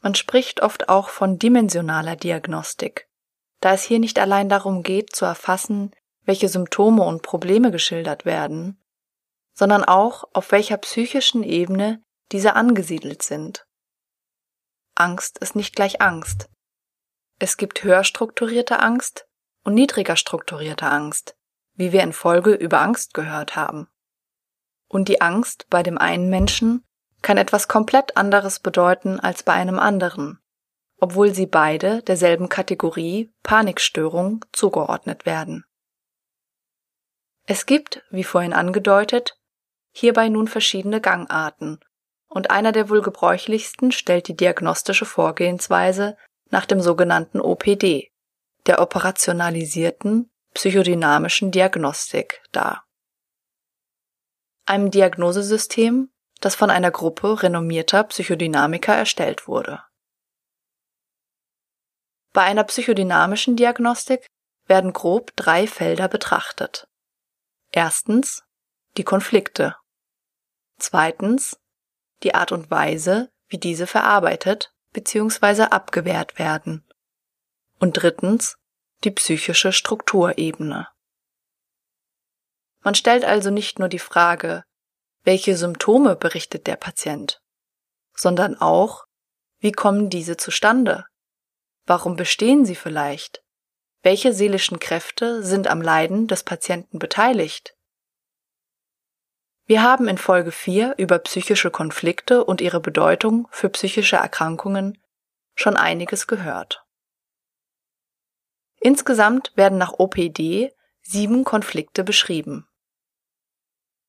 Man 0.00 0.14
spricht 0.14 0.62
oft 0.62 0.88
auch 0.88 1.10
von 1.10 1.38
dimensionaler 1.38 2.16
Diagnostik, 2.16 3.06
da 3.60 3.74
es 3.74 3.82
hier 3.82 3.98
nicht 3.98 4.18
allein 4.18 4.48
darum 4.48 4.82
geht 4.82 5.14
zu 5.14 5.26
erfassen, 5.26 5.94
welche 6.24 6.48
Symptome 6.48 7.02
und 7.02 7.20
Probleme 7.20 7.70
geschildert 7.70 8.24
werden, 8.24 8.79
sondern 9.60 9.84
auch 9.84 10.24
auf 10.32 10.52
welcher 10.52 10.78
psychischen 10.78 11.42
Ebene 11.42 12.02
diese 12.32 12.56
angesiedelt 12.56 13.20
sind. 13.20 13.66
Angst 14.94 15.36
ist 15.36 15.54
nicht 15.54 15.76
gleich 15.76 16.00
Angst. 16.00 16.48
Es 17.38 17.58
gibt 17.58 17.84
höher 17.84 18.02
strukturierte 18.02 18.80
Angst 18.80 19.28
und 19.62 19.74
niedriger 19.74 20.16
strukturierte 20.16 20.86
Angst, 20.86 21.36
wie 21.74 21.92
wir 21.92 22.02
in 22.02 22.14
Folge 22.14 22.54
über 22.54 22.80
Angst 22.80 23.12
gehört 23.12 23.54
haben. 23.54 23.88
Und 24.88 25.08
die 25.08 25.20
Angst 25.20 25.66
bei 25.68 25.82
dem 25.82 25.98
einen 25.98 26.30
Menschen 26.30 26.82
kann 27.20 27.36
etwas 27.36 27.68
komplett 27.68 28.16
anderes 28.16 28.60
bedeuten 28.60 29.20
als 29.20 29.42
bei 29.42 29.52
einem 29.52 29.78
anderen, 29.78 30.40
obwohl 31.00 31.34
sie 31.34 31.44
beide 31.44 32.02
derselben 32.04 32.48
Kategorie 32.48 33.30
Panikstörung 33.42 34.42
zugeordnet 34.52 35.26
werden. 35.26 35.66
Es 37.44 37.66
gibt, 37.66 38.02
wie 38.10 38.24
vorhin 38.24 38.54
angedeutet, 38.54 39.36
hierbei 39.92 40.28
nun 40.28 40.48
verschiedene 40.48 41.00
Gangarten, 41.00 41.80
und 42.28 42.50
einer 42.50 42.72
der 42.72 42.88
wohl 42.88 43.02
gebräuchlichsten 43.02 43.92
stellt 43.92 44.28
die 44.28 44.36
diagnostische 44.36 45.04
Vorgehensweise 45.04 46.16
nach 46.50 46.64
dem 46.64 46.80
sogenannten 46.80 47.40
OPD, 47.40 48.12
der 48.66 48.80
operationalisierten 48.80 50.30
psychodynamischen 50.54 51.50
Diagnostik 51.50 52.42
dar. 52.52 52.84
Einem 54.66 54.90
Diagnosesystem, 54.90 56.10
das 56.40 56.54
von 56.54 56.70
einer 56.70 56.90
Gruppe 56.90 57.42
renommierter 57.42 58.04
Psychodynamiker 58.04 58.94
erstellt 58.94 59.48
wurde. 59.48 59.82
Bei 62.32 62.42
einer 62.42 62.64
psychodynamischen 62.64 63.56
Diagnostik 63.56 64.26
werden 64.66 64.92
grob 64.92 65.32
drei 65.34 65.66
Felder 65.66 66.06
betrachtet. 66.06 66.88
Erstens 67.72 68.44
die 68.96 69.04
Konflikte. 69.04 69.76
Zweitens 70.78 71.58
die 72.22 72.34
Art 72.34 72.52
und 72.52 72.70
Weise, 72.70 73.30
wie 73.48 73.58
diese 73.58 73.86
verarbeitet 73.86 74.72
bzw. 74.92 75.62
abgewehrt 75.64 76.38
werden. 76.38 76.86
Und 77.78 77.94
drittens 77.94 78.56
die 79.04 79.10
psychische 79.10 79.72
Strukturebene. 79.72 80.88
Man 82.82 82.94
stellt 82.94 83.24
also 83.24 83.50
nicht 83.50 83.78
nur 83.78 83.88
die 83.88 83.98
Frage, 83.98 84.64
welche 85.22 85.56
Symptome 85.56 86.16
berichtet 86.16 86.66
der 86.66 86.76
Patient, 86.76 87.40
sondern 88.14 88.56
auch, 88.58 89.04
wie 89.58 89.72
kommen 89.72 90.08
diese 90.08 90.36
zustande? 90.36 91.04
Warum 91.84 92.16
bestehen 92.16 92.64
sie 92.64 92.74
vielleicht? 92.74 93.42
Welche 94.02 94.32
seelischen 94.32 94.78
Kräfte 94.78 95.42
sind 95.42 95.68
am 95.68 95.82
Leiden 95.82 96.26
des 96.26 96.42
Patienten 96.42 96.98
beteiligt? 96.98 97.74
Wir 99.70 99.82
haben 99.84 100.08
in 100.08 100.18
Folge 100.18 100.50
4 100.50 100.96
über 100.98 101.20
psychische 101.20 101.70
Konflikte 101.70 102.42
und 102.42 102.60
ihre 102.60 102.80
Bedeutung 102.80 103.46
für 103.52 103.68
psychische 103.68 104.16
Erkrankungen 104.16 104.98
schon 105.54 105.76
einiges 105.76 106.26
gehört. 106.26 106.84
Insgesamt 108.80 109.52
werden 109.54 109.78
nach 109.78 109.92
OPD 109.96 110.72
sieben 111.02 111.44
Konflikte 111.44 112.02
beschrieben. 112.02 112.66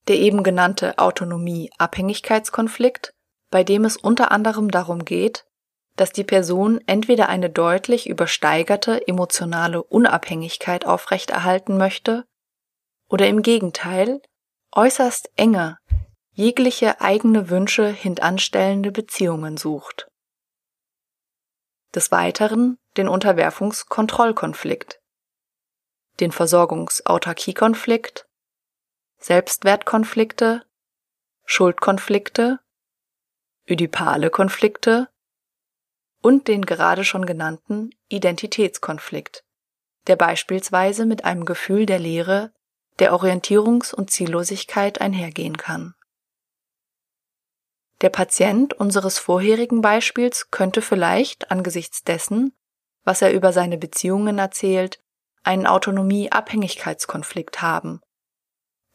Der 0.07 0.15
eben 0.15 0.41
genannte 0.41 0.97
Autonomie-Abhängigkeitskonflikt, 0.97 3.13
bei 3.51 3.63
dem 3.63 3.85
es 3.85 3.97
unter 3.97 4.31
anderem 4.31 4.71
darum 4.71 5.05
geht, 5.05 5.45
dass 5.95 6.11
die 6.11 6.23
Person 6.23 6.81
entweder 6.87 7.29
eine 7.29 7.51
deutlich 7.51 8.09
übersteigerte 8.09 9.07
emotionale 9.07 9.83
Unabhängigkeit 9.83 10.87
aufrechterhalten 10.87 11.77
möchte 11.77 12.25
oder 13.09 13.27
im 13.27 13.43
Gegenteil 13.43 14.23
äußerst 14.73 15.29
enge, 15.35 15.77
jegliche 16.31 17.01
eigene 17.01 17.49
Wünsche 17.49 17.87
hintanstellende 17.87 18.91
Beziehungen 18.91 19.57
sucht. 19.57 20.07
Des 21.93 22.11
Weiteren 22.11 22.77
den 22.97 23.07
Unterwerfungskontrollkonflikt, 23.07 25.01
den 26.19 26.31
Versorgungsautarkiekonflikt, 26.31 28.27
Selbstwertkonflikte, 29.17 30.65
Schuldkonflikte, 31.45 32.59
ödipale 33.69 34.29
Konflikte 34.29 35.09
und 36.21 36.47
den 36.47 36.65
gerade 36.65 37.03
schon 37.03 37.25
genannten 37.25 37.91
Identitätskonflikt, 38.09 39.43
der 40.07 40.15
beispielsweise 40.15 41.05
mit 41.05 41.25
einem 41.25 41.45
Gefühl 41.45 41.85
der 41.85 41.99
Leere, 41.99 42.53
der 43.01 43.13
Orientierungs- 43.13 43.93
und 43.93 44.09
Ziellosigkeit 44.11 45.01
einhergehen 45.01 45.57
kann. 45.57 45.95
Der 48.01 48.09
Patient 48.09 48.73
unseres 48.73 49.19
vorherigen 49.19 49.81
Beispiels 49.81 50.49
könnte 50.51 50.81
vielleicht 50.81 51.51
angesichts 51.51 52.03
dessen, 52.03 52.53
was 53.03 53.21
er 53.21 53.33
über 53.33 53.51
seine 53.53 53.77
Beziehungen 53.77 54.37
erzählt, 54.37 55.01
einen 55.43 55.65
Autonomie-Abhängigkeitskonflikt 55.65 57.61
haben 57.61 58.01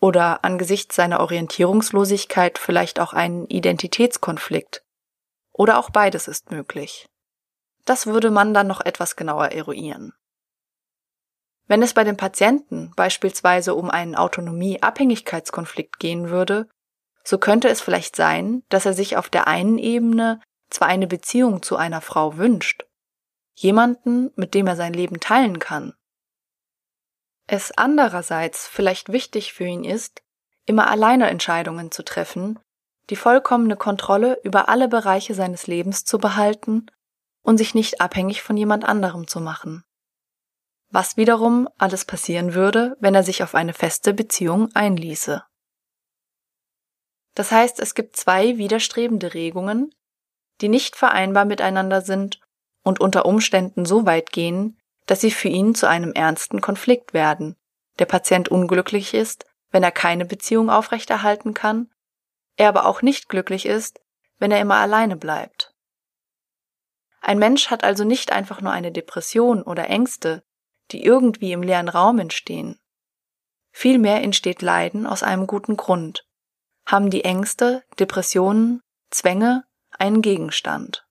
oder 0.01 0.45
angesichts 0.45 0.95
seiner 0.95 1.19
Orientierungslosigkeit 1.21 2.59
vielleicht 2.59 3.01
auch 3.01 3.13
einen 3.13 3.47
Identitätskonflikt 3.47 4.85
oder 5.53 5.79
auch 5.79 5.91
beides 5.91 6.29
ist 6.29 6.53
möglich. 6.53 7.07
Das 7.85 8.07
würde 8.07 8.31
man 8.31 8.55
dann 8.55 8.69
noch 8.69 8.81
etwas 8.85 9.17
genauer 9.17 9.49
eruieren. 9.49 10.13
Wenn 11.67 11.83
es 11.83 11.95
bei 11.95 12.05
dem 12.05 12.17
Patienten 12.17 12.93
beispielsweise 12.95 13.75
um 13.75 13.91
einen 13.91 14.15
Autonomie-Abhängigkeitskonflikt 14.15 15.99
gehen 15.99 16.31
würde, 16.31 16.69
so 17.25 17.39
könnte 17.39 17.69
es 17.69 17.81
vielleicht 17.81 18.15
sein, 18.15 18.63
dass 18.69 18.87
er 18.87 18.93
sich 18.93 19.17
auf 19.17 19.29
der 19.29 19.49
einen 19.49 19.79
Ebene 19.79 20.41
zwar 20.71 20.89
eine 20.89 21.07
Beziehung 21.07 21.63
zu 21.63 21.77
einer 21.77 22.01
Frau 22.01 22.37
wünscht, 22.37 22.87
jemanden, 23.55 24.31
mit 24.37 24.55
dem 24.55 24.67
er 24.67 24.77
sein 24.77 24.93
Leben 24.93 25.19
teilen 25.19 25.59
kann. 25.59 25.95
Es 27.49 27.73
andererseits 27.77 28.67
vielleicht 28.67 29.11
wichtig 29.11 29.53
für 29.53 29.65
ihn 29.65 29.85
ist, 29.85 30.23
immer 30.67 30.89
alleine 30.91 31.29
Entscheidungen 31.31 31.91
zu 31.91 32.05
treffen, 32.05 32.59
die 33.11 33.17
vollkommene 33.17 33.77
Kontrolle 33.77 34.41
über 34.43 34.69
alle 34.69 34.89
Bereiche 34.89 35.35
seines 35.35 35.67
Lebens 35.67 36.05
zu 36.05 36.19
behalten 36.19 36.87
und 37.43 37.59
sich 37.59 37.75
nicht 37.75 38.01
abhängig 38.01 38.43
von 38.43 38.57
jemand 38.57 38.85
anderem 38.85 39.29
zu 39.29 39.41
machen. 39.41 39.85
Was 40.97 41.19
wiederum 41.19 41.69
alles 41.77 42.07
passieren 42.07 42.55
würde, 42.55 42.97
wenn 43.01 43.15
er 43.15 43.23
sich 43.23 43.43
auf 43.43 43.55
eine 43.55 43.75
feste 43.75 44.15
Beziehung 44.15 44.75
einließe. 44.75 45.45
Das 47.35 47.53
heißt, 47.53 47.81
es 47.81 47.95
gibt 47.95 48.17
zwei 48.17 48.57
widerstrebende 48.57 49.35
Regungen, 49.35 49.95
die 50.63 50.71
nicht 50.71 50.97
vereinbar 50.97 51.45
miteinander 51.45 52.01
sind 52.01 52.41
und 52.83 52.99
unter 52.99 53.27
Umständen 53.27 53.85
so 53.85 54.07
weit 54.07 54.33
gehen, 54.33 54.81
dass 55.05 55.21
sie 55.21 55.31
für 55.31 55.49
ihn 55.49 55.75
zu 55.75 55.87
einem 55.87 56.15
ernsten 56.15 56.63
Konflikt 56.63 57.13
werden, 57.13 57.57
der 57.99 58.07
Patient 58.07 58.49
unglücklich 58.49 59.13
ist, 59.13 59.45
wenn 59.71 59.83
er 59.83 59.93
keine 59.93 60.25
Beziehung 60.25 60.71
aufrechterhalten 60.71 61.53
kann, 61.53 61.91
er 62.57 62.71
aber 62.71 62.87
auch 62.87 63.03
nicht 63.03 63.29
glücklich 63.29 63.67
ist, 63.67 64.01
wenn 64.39 64.51
er 64.51 64.63
immer 64.63 64.77
alleine 64.77 65.19
bleibt. 65.19 65.75
Ein 67.21 67.39
Mensch 67.39 67.69
hat 67.69 67.85
also 67.85 68.05
nicht 68.05 68.33
einfach 68.33 68.63
nur 68.63 68.73
eine 68.73 68.93
Depression 68.93 69.63
oder 69.63 69.91
Ängste, 69.91 70.43
die 70.93 71.05
irgendwie 71.05 71.53
im 71.53 71.63
leeren 71.63 71.89
Raum 71.89 72.19
entstehen. 72.19 72.79
Vielmehr 73.73 74.23
entsteht 74.23 74.63
Leiden 74.63 75.07
aus 75.07 75.23
einem 75.23 75.47
guten 75.47 75.77
Grund. 75.77 76.27
Haben 76.87 77.11
die 77.11 77.25
Ängste, 77.25 77.85
Depressionen, 77.99 78.81
Zwänge 79.11 79.65
einen 79.91 80.23
Gegenstand. 80.23 81.07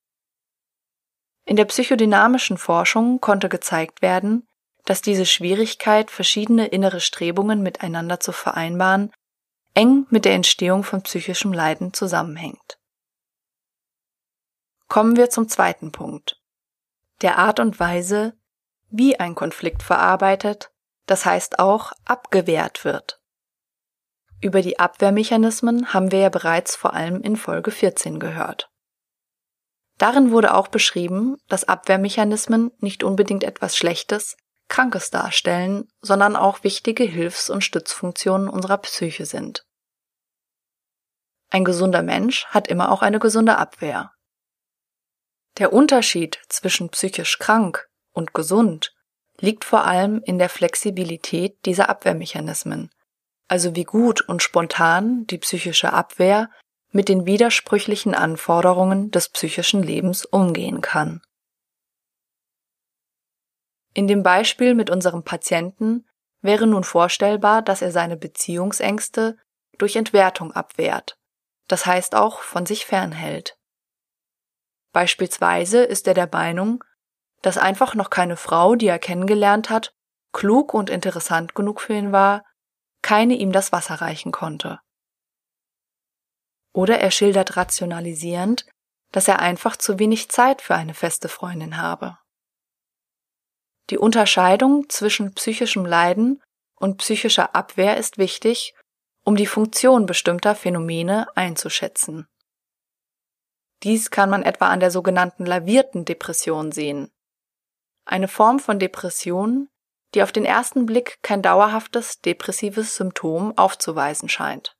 In 1.45 1.57
der 1.57 1.65
psychodynamischen 1.65 2.57
Forschung 2.57 3.19
konnte 3.21 3.49
gezeigt 3.49 4.01
werden, 4.01 4.47
dass 4.83 5.01
diese 5.01 5.25
Schwierigkeit, 5.25 6.11
verschiedene 6.11 6.67
innere 6.67 6.99
Strebungen 6.99 7.61
miteinander 7.61 8.19
zu 8.19 8.31
vereinbaren, 8.31 9.11
eng 9.73 10.05
mit 10.09 10.25
der 10.25 10.33
Entstehung 10.33 10.83
von 10.83 11.03
psychischem 11.03 11.53
Leiden 11.53 11.93
zusammenhängt. 11.93 12.79
Kommen 14.87 15.17
wir 15.17 15.29
zum 15.29 15.49
zweiten 15.49 15.91
Punkt. 15.91 16.41
Der 17.21 17.37
Art 17.37 17.59
und 17.59 17.79
Weise, 17.79 18.37
wie 18.97 19.19
ein 19.19 19.35
Konflikt 19.35 19.83
verarbeitet, 19.83 20.71
das 21.05 21.25
heißt 21.25 21.59
auch 21.59 21.91
abgewehrt 22.05 22.85
wird. 22.85 23.19
Über 24.41 24.61
die 24.61 24.79
Abwehrmechanismen 24.79 25.93
haben 25.93 26.11
wir 26.11 26.19
ja 26.19 26.29
bereits 26.29 26.75
vor 26.75 26.93
allem 26.93 27.21
in 27.21 27.35
Folge 27.35 27.71
14 27.71 28.19
gehört. 28.19 28.69
Darin 29.97 30.31
wurde 30.31 30.53
auch 30.53 30.67
beschrieben, 30.67 31.37
dass 31.47 31.63
Abwehrmechanismen 31.63 32.71
nicht 32.79 33.03
unbedingt 33.03 33.43
etwas 33.43 33.77
Schlechtes, 33.77 34.35
Krankes 34.67 35.09
darstellen, 35.09 35.87
sondern 36.01 36.35
auch 36.35 36.63
wichtige 36.63 37.03
Hilfs- 37.03 37.49
und 37.49 37.63
Stützfunktionen 37.63 38.49
unserer 38.49 38.77
Psyche 38.77 39.25
sind. 39.25 39.65
Ein 41.49 41.63
gesunder 41.63 42.01
Mensch 42.01 42.45
hat 42.47 42.67
immer 42.67 42.91
auch 42.91 43.01
eine 43.01 43.19
gesunde 43.19 43.57
Abwehr. 43.57 44.11
Der 45.57 45.71
Unterschied 45.71 46.41
zwischen 46.49 46.89
psychisch 46.89 47.39
krank 47.39 47.87
und 48.15 48.33
gesund 48.33 48.95
liegt 49.39 49.65
vor 49.65 49.85
allem 49.85 50.21
in 50.23 50.39
der 50.39 50.49
Flexibilität 50.49 51.57
dieser 51.65 51.89
Abwehrmechanismen, 51.89 52.89
also 53.47 53.75
wie 53.75 53.83
gut 53.83 54.21
und 54.21 54.41
spontan 54.41 55.27
die 55.27 55.37
psychische 55.37 55.93
Abwehr 55.93 56.49
mit 56.91 57.09
den 57.09 57.25
widersprüchlichen 57.25 58.15
Anforderungen 58.15 59.11
des 59.11 59.29
psychischen 59.29 59.83
Lebens 59.83 60.25
umgehen 60.25 60.81
kann. 60.81 61.21
In 63.93 64.07
dem 64.07 64.23
Beispiel 64.23 64.73
mit 64.73 64.89
unserem 64.89 65.23
Patienten 65.23 66.07
wäre 66.41 66.67
nun 66.67 66.83
vorstellbar, 66.83 67.61
dass 67.61 67.81
er 67.81 67.91
seine 67.91 68.17
Beziehungsängste 68.17 69.37
durch 69.77 69.95
Entwertung 69.95 70.53
abwehrt, 70.53 71.17
das 71.67 71.85
heißt 71.85 72.15
auch 72.15 72.41
von 72.41 72.65
sich 72.65 72.85
fernhält. 72.85 73.57
Beispielsweise 74.93 75.83
ist 75.83 76.07
er 76.07 76.13
der 76.13 76.29
Meinung, 76.31 76.83
dass 77.41 77.57
einfach 77.57 77.95
noch 77.95 78.09
keine 78.09 78.37
Frau, 78.37 78.75
die 78.75 78.87
er 78.87 78.99
kennengelernt 78.99 79.69
hat, 79.69 79.93
klug 80.33 80.73
und 80.73 80.89
interessant 80.89 81.55
genug 81.55 81.81
für 81.81 81.93
ihn 81.93 82.11
war, 82.11 82.43
keine 83.01 83.35
ihm 83.35 83.51
das 83.51 83.71
Wasser 83.71 83.95
reichen 83.95 84.31
konnte. 84.31 84.79
Oder 86.73 86.99
er 86.99 87.11
schildert 87.11 87.55
rationalisierend, 87.55 88.65
dass 89.11 89.27
er 89.27 89.39
einfach 89.39 89.77
zu 89.77 89.97
wenig 89.99 90.29
Zeit 90.29 90.61
für 90.61 90.75
eine 90.75 90.93
feste 90.93 91.29
Freundin 91.29 91.77
habe. 91.77 92.17
Die 93.89 93.97
Unterscheidung 93.97 94.89
zwischen 94.89 95.33
psychischem 95.35 95.85
Leiden 95.85 96.41
und 96.75 96.97
psychischer 96.97 97.55
Abwehr 97.55 97.97
ist 97.97 98.17
wichtig, 98.17 98.73
um 99.23 99.35
die 99.35 99.47
Funktion 99.47 100.05
bestimmter 100.05 100.55
Phänomene 100.55 101.27
einzuschätzen. 101.35 102.27
Dies 103.83 104.09
kann 104.09 104.29
man 104.29 104.43
etwa 104.43 104.69
an 104.69 104.79
der 104.79 104.91
sogenannten 104.91 105.45
lavierten 105.45 106.05
Depression 106.05 106.71
sehen. 106.71 107.11
Eine 108.05 108.27
Form 108.27 108.59
von 108.59 108.79
Depression, 108.79 109.67
die 110.13 110.23
auf 110.23 110.31
den 110.31 110.45
ersten 110.45 110.85
Blick 110.85 111.17
kein 111.21 111.41
dauerhaftes 111.41 112.21
depressives 112.21 112.95
Symptom 112.95 113.57
aufzuweisen 113.57 114.29
scheint. 114.29 114.77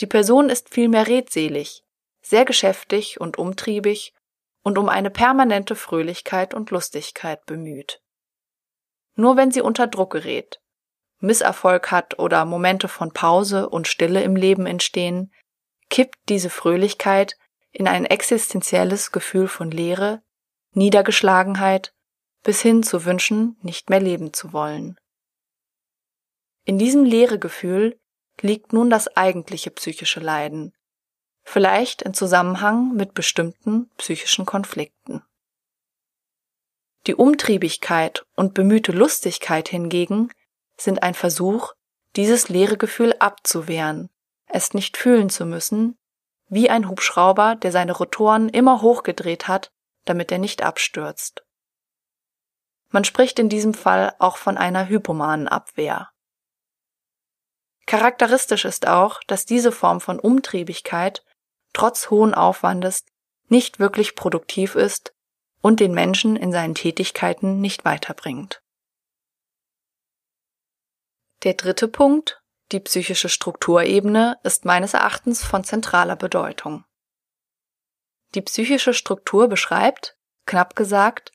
Die 0.00 0.06
Person 0.06 0.50
ist 0.50 0.68
vielmehr 0.68 1.06
redselig, 1.06 1.82
sehr 2.20 2.44
geschäftig 2.44 3.20
und 3.20 3.38
umtriebig 3.38 4.12
und 4.62 4.78
um 4.78 4.88
eine 4.88 5.10
permanente 5.10 5.76
Fröhlichkeit 5.76 6.52
und 6.52 6.70
Lustigkeit 6.70 7.46
bemüht. 7.46 8.02
Nur 9.14 9.36
wenn 9.36 9.50
sie 9.50 9.62
unter 9.62 9.86
Druck 9.86 10.12
gerät, 10.12 10.60
Misserfolg 11.20 11.90
hat 11.90 12.18
oder 12.18 12.44
Momente 12.44 12.88
von 12.88 13.12
Pause 13.12 13.70
und 13.70 13.88
Stille 13.88 14.22
im 14.22 14.36
Leben 14.36 14.66
entstehen, 14.66 15.32
kippt 15.88 16.16
diese 16.28 16.50
Fröhlichkeit 16.50 17.36
in 17.70 17.88
ein 17.88 18.04
existenzielles 18.04 19.12
Gefühl 19.12 19.48
von 19.48 19.70
Leere, 19.70 20.22
Niedergeschlagenheit 20.76 21.94
bis 22.42 22.60
hin 22.60 22.82
zu 22.82 23.06
Wünschen, 23.06 23.56
nicht 23.62 23.88
mehr 23.88 23.98
leben 23.98 24.34
zu 24.34 24.52
wollen. 24.52 25.00
In 26.64 26.78
diesem 26.78 27.02
Leeregefühl 27.02 27.98
liegt 28.42 28.74
nun 28.74 28.90
das 28.90 29.16
eigentliche 29.16 29.70
psychische 29.70 30.20
Leiden, 30.20 30.74
vielleicht 31.44 32.02
in 32.02 32.12
Zusammenhang 32.12 32.92
mit 32.92 33.14
bestimmten 33.14 33.88
psychischen 33.96 34.44
Konflikten. 34.44 35.22
Die 37.06 37.14
Umtriebigkeit 37.14 38.26
und 38.34 38.52
bemühte 38.52 38.92
Lustigkeit 38.92 39.70
hingegen 39.70 40.30
sind 40.76 41.02
ein 41.02 41.14
Versuch, 41.14 41.72
dieses 42.16 42.50
leere 42.50 42.76
Gefühl 42.76 43.14
abzuwehren, 43.18 44.10
es 44.46 44.74
nicht 44.74 44.98
fühlen 44.98 45.30
zu 45.30 45.46
müssen, 45.46 45.96
wie 46.48 46.68
ein 46.68 46.88
Hubschrauber, 46.88 47.56
der 47.56 47.72
seine 47.72 47.92
Rotoren 47.92 48.50
immer 48.50 48.82
hochgedreht 48.82 49.48
hat, 49.48 49.72
damit 50.06 50.32
er 50.32 50.38
nicht 50.38 50.62
abstürzt. 50.62 51.44
Man 52.88 53.04
spricht 53.04 53.38
in 53.38 53.48
diesem 53.48 53.74
Fall 53.74 54.14
auch 54.18 54.38
von 54.38 54.56
einer 54.56 54.88
hypomanen 54.88 55.48
Abwehr. 55.48 56.10
Charakteristisch 57.86 58.64
ist 58.64 58.88
auch, 58.88 59.20
dass 59.26 59.44
diese 59.44 59.70
Form 59.70 60.00
von 60.00 60.18
Umtriebigkeit 60.18 61.24
trotz 61.72 62.10
hohen 62.10 62.34
Aufwandes 62.34 63.04
nicht 63.48 63.78
wirklich 63.78 64.16
produktiv 64.16 64.74
ist 64.74 65.14
und 65.60 65.78
den 65.78 65.92
Menschen 65.92 66.36
in 66.36 66.52
seinen 66.52 66.74
Tätigkeiten 66.74 67.60
nicht 67.60 67.84
weiterbringt. 67.84 68.62
Der 71.42 71.54
dritte 71.54 71.86
Punkt, 71.86 72.42
die 72.72 72.80
psychische 72.80 73.28
Strukturebene, 73.28 74.38
ist 74.42 74.64
meines 74.64 74.94
Erachtens 74.94 75.44
von 75.44 75.62
zentraler 75.62 76.16
Bedeutung. 76.16 76.84
Die 78.34 78.42
psychische 78.42 78.94
Struktur 78.94 79.48
beschreibt, 79.48 80.16
knapp 80.46 80.76
gesagt, 80.76 81.32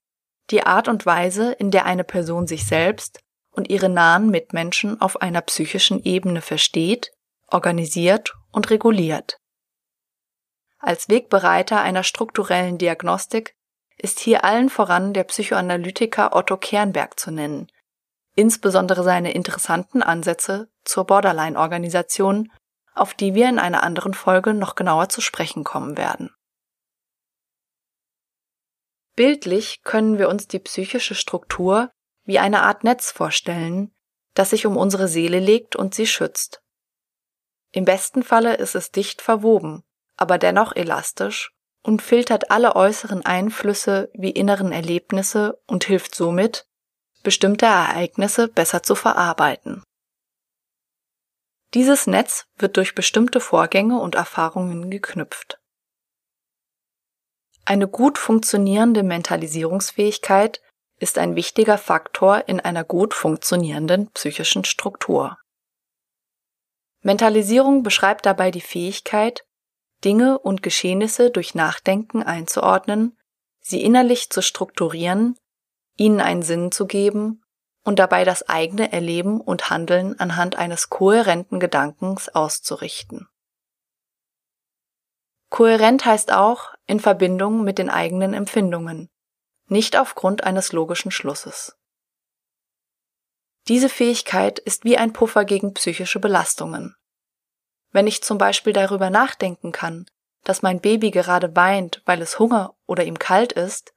die 0.49 0.63
Art 0.63 0.87
und 0.87 1.05
Weise, 1.05 1.53
in 1.53 1.71
der 1.71 1.85
eine 1.85 2.03
Person 2.03 2.47
sich 2.47 2.65
selbst 2.65 3.19
und 3.51 3.69
ihre 3.69 3.89
nahen 3.89 4.29
Mitmenschen 4.29 4.99
auf 5.01 5.21
einer 5.21 5.41
psychischen 5.41 6.03
Ebene 6.03 6.41
versteht, 6.41 7.11
organisiert 7.47 8.33
und 8.51 8.69
reguliert. 8.69 9.37
Als 10.79 11.09
Wegbereiter 11.09 11.81
einer 11.81 12.03
strukturellen 12.03 12.77
Diagnostik 12.77 13.55
ist 13.97 14.19
hier 14.19 14.43
allen 14.43 14.69
voran 14.69 15.13
der 15.13 15.25
Psychoanalytiker 15.25 16.35
Otto 16.35 16.57
Kernberg 16.57 17.19
zu 17.19 17.29
nennen, 17.29 17.67
insbesondere 18.35 19.03
seine 19.03 19.33
interessanten 19.33 20.01
Ansätze 20.01 20.69
zur 20.83 21.05
Borderline-Organisation, 21.05 22.51
auf 22.95 23.13
die 23.13 23.35
wir 23.35 23.47
in 23.47 23.59
einer 23.59 23.83
anderen 23.83 24.13
Folge 24.13 24.53
noch 24.53 24.75
genauer 24.75 25.09
zu 25.09 25.21
sprechen 25.21 25.63
kommen 25.63 25.97
werden. 25.97 26.33
Bildlich 29.21 29.83
können 29.83 30.17
wir 30.17 30.29
uns 30.29 30.47
die 30.47 30.57
psychische 30.57 31.13
Struktur 31.13 31.91
wie 32.23 32.39
eine 32.39 32.63
Art 32.63 32.83
Netz 32.83 33.11
vorstellen, 33.11 33.93
das 34.33 34.49
sich 34.49 34.65
um 34.65 34.77
unsere 34.77 35.07
Seele 35.07 35.39
legt 35.39 35.75
und 35.75 35.93
sie 35.93 36.07
schützt. 36.07 36.63
Im 37.71 37.85
besten 37.85 38.23
Falle 38.23 38.55
ist 38.55 38.73
es 38.73 38.89
dicht 38.89 39.21
verwoben, 39.21 39.83
aber 40.17 40.39
dennoch 40.39 40.75
elastisch 40.75 41.51
und 41.83 42.01
filtert 42.01 42.49
alle 42.49 42.75
äußeren 42.75 43.23
Einflüsse 43.23 44.09
wie 44.15 44.31
inneren 44.31 44.71
Erlebnisse 44.71 45.61
und 45.67 45.83
hilft 45.83 46.15
somit, 46.15 46.65
bestimmte 47.21 47.67
Ereignisse 47.67 48.47
besser 48.47 48.81
zu 48.81 48.95
verarbeiten. 48.95 49.83
Dieses 51.75 52.07
Netz 52.07 52.47
wird 52.57 52.75
durch 52.75 52.95
bestimmte 52.95 53.39
Vorgänge 53.39 53.99
und 53.99 54.15
Erfahrungen 54.15 54.89
geknüpft. 54.89 55.60
Eine 57.65 57.87
gut 57.87 58.17
funktionierende 58.17 59.03
Mentalisierungsfähigkeit 59.03 60.61
ist 60.99 61.17
ein 61.17 61.35
wichtiger 61.35 61.77
Faktor 61.77 62.47
in 62.47 62.59
einer 62.59 62.83
gut 62.83 63.13
funktionierenden 63.13 64.09
psychischen 64.11 64.65
Struktur. 64.65 65.37
Mentalisierung 67.01 67.83
beschreibt 67.83 68.25
dabei 68.25 68.51
die 68.51 68.61
Fähigkeit, 68.61 69.43
Dinge 70.03 70.39
und 70.39 70.63
Geschehnisse 70.63 71.31
durch 71.31 71.55
Nachdenken 71.55 72.23
einzuordnen, 72.23 73.17
sie 73.59 73.83
innerlich 73.83 74.29
zu 74.29 74.41
strukturieren, 74.41 75.37
ihnen 75.97 76.19
einen 76.21 76.43
Sinn 76.43 76.71
zu 76.71 76.85
geben 76.87 77.43
und 77.83 77.99
dabei 77.99 78.23
das 78.23 78.47
eigene 78.47 78.91
Erleben 78.91 79.41
und 79.41 79.69
Handeln 79.69 80.19
anhand 80.19 80.55
eines 80.55 80.89
kohärenten 80.89 81.59
Gedankens 81.59 82.29
auszurichten. 82.29 83.27
Kohärent 85.49 86.05
heißt 86.05 86.31
auch 86.31 86.73
in 86.91 86.99
Verbindung 86.99 87.63
mit 87.63 87.77
den 87.77 87.89
eigenen 87.89 88.33
Empfindungen, 88.33 89.09
nicht 89.67 89.97
aufgrund 89.97 90.43
eines 90.43 90.73
logischen 90.73 91.09
Schlusses. 91.09 91.77
Diese 93.69 93.87
Fähigkeit 93.87 94.59
ist 94.59 94.83
wie 94.83 94.97
ein 94.97 95.13
Puffer 95.13 95.45
gegen 95.45 95.73
psychische 95.73 96.19
Belastungen. 96.19 96.97
Wenn 97.93 98.07
ich 98.07 98.23
zum 98.23 98.37
Beispiel 98.37 98.73
darüber 98.73 99.09
nachdenken 99.09 99.71
kann, 99.71 100.05
dass 100.43 100.63
mein 100.63 100.81
Baby 100.81 101.11
gerade 101.11 101.55
weint, 101.55 102.01
weil 102.03 102.21
es 102.21 102.39
Hunger 102.39 102.75
oder 102.87 103.05
ihm 103.05 103.17
kalt 103.17 103.53
ist, 103.53 103.93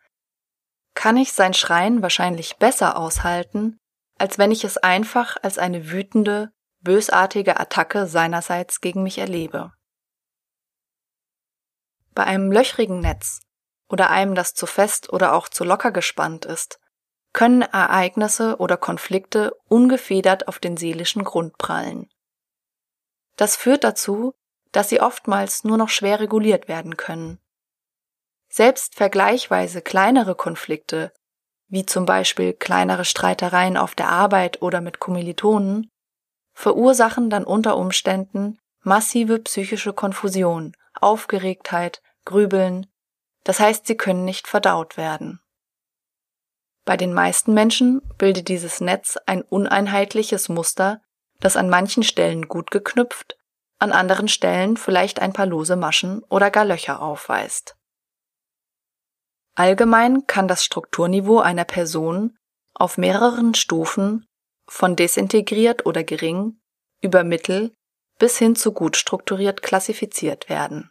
kann 0.94 1.16
ich 1.16 1.32
sein 1.32 1.52
Schreien 1.52 2.00
wahrscheinlich 2.00 2.58
besser 2.58 2.96
aushalten, 2.96 3.76
als 4.20 4.38
wenn 4.38 4.52
ich 4.52 4.62
es 4.62 4.76
einfach 4.76 5.36
als 5.42 5.58
eine 5.58 5.90
wütende, 5.90 6.52
bösartige 6.78 7.58
Attacke 7.58 8.06
seinerseits 8.06 8.80
gegen 8.80 9.02
mich 9.02 9.18
erlebe. 9.18 9.72
Bei 12.14 12.24
einem 12.24 12.52
löchrigen 12.52 13.00
Netz 13.00 13.40
oder 13.88 14.10
einem 14.10 14.34
das 14.34 14.54
zu 14.54 14.66
fest 14.66 15.12
oder 15.12 15.34
auch 15.34 15.48
zu 15.48 15.64
locker 15.64 15.90
gespannt 15.90 16.44
ist, 16.44 16.80
können 17.32 17.62
Ereignisse 17.62 18.56
oder 18.58 18.76
Konflikte 18.76 19.56
ungefedert 19.68 20.46
auf 20.46 20.58
den 20.58 20.76
seelischen 20.76 21.24
Grund 21.24 21.58
prallen. 21.58 22.08
Das 23.36 23.56
führt 23.56 23.82
dazu, 23.82 24.34
dass 24.70 24.88
sie 24.88 25.00
oftmals 25.00 25.64
nur 25.64 25.76
noch 25.76 25.88
schwer 25.88 26.20
reguliert 26.20 26.68
werden 26.68 26.96
können. 26.96 27.40
Selbst 28.48 28.94
vergleichweise 28.94 29.82
kleinere 29.82 30.36
Konflikte, 30.36 31.12
wie 31.66 31.84
zum 31.84 32.06
Beispiel 32.06 32.52
kleinere 32.52 33.04
Streitereien 33.04 33.76
auf 33.76 33.96
der 33.96 34.08
Arbeit 34.08 34.62
oder 34.62 34.80
mit 34.80 35.00
Kommilitonen, 35.00 35.90
verursachen 36.52 37.30
dann 37.30 37.44
unter 37.44 37.76
Umständen 37.76 38.58
massive 38.82 39.40
psychische 39.40 39.92
Konfusion, 39.92 40.76
Aufgeregtheit, 41.04 42.02
Grübeln, 42.24 42.86
das 43.44 43.60
heißt, 43.60 43.86
sie 43.86 43.96
können 43.96 44.24
nicht 44.24 44.48
verdaut 44.48 44.96
werden. 44.96 45.40
Bei 46.84 46.96
den 46.96 47.12
meisten 47.14 47.54
Menschen 47.54 48.02
bildet 48.18 48.48
dieses 48.48 48.80
Netz 48.80 49.16
ein 49.26 49.42
uneinheitliches 49.42 50.48
Muster, 50.48 51.02
das 51.40 51.56
an 51.56 51.68
manchen 51.68 52.02
Stellen 52.02 52.48
gut 52.48 52.70
geknüpft, 52.70 53.36
an 53.78 53.92
anderen 53.92 54.28
Stellen 54.28 54.76
vielleicht 54.76 55.20
ein 55.20 55.32
paar 55.32 55.46
lose 55.46 55.76
Maschen 55.76 56.22
oder 56.24 56.50
gar 56.50 56.64
Löcher 56.64 57.00
aufweist. 57.02 57.76
Allgemein 59.54 60.26
kann 60.26 60.48
das 60.48 60.64
Strukturniveau 60.64 61.38
einer 61.38 61.64
Person 61.64 62.36
auf 62.74 62.98
mehreren 62.98 63.54
Stufen 63.54 64.26
von 64.66 64.96
desintegriert 64.96 65.86
oder 65.86 66.02
gering 66.02 66.60
über 67.00 67.24
mittel 67.24 67.74
bis 68.18 68.38
hin 68.38 68.56
zu 68.56 68.72
gut 68.72 68.96
strukturiert 68.96 69.62
klassifiziert 69.62 70.48
werden. 70.48 70.90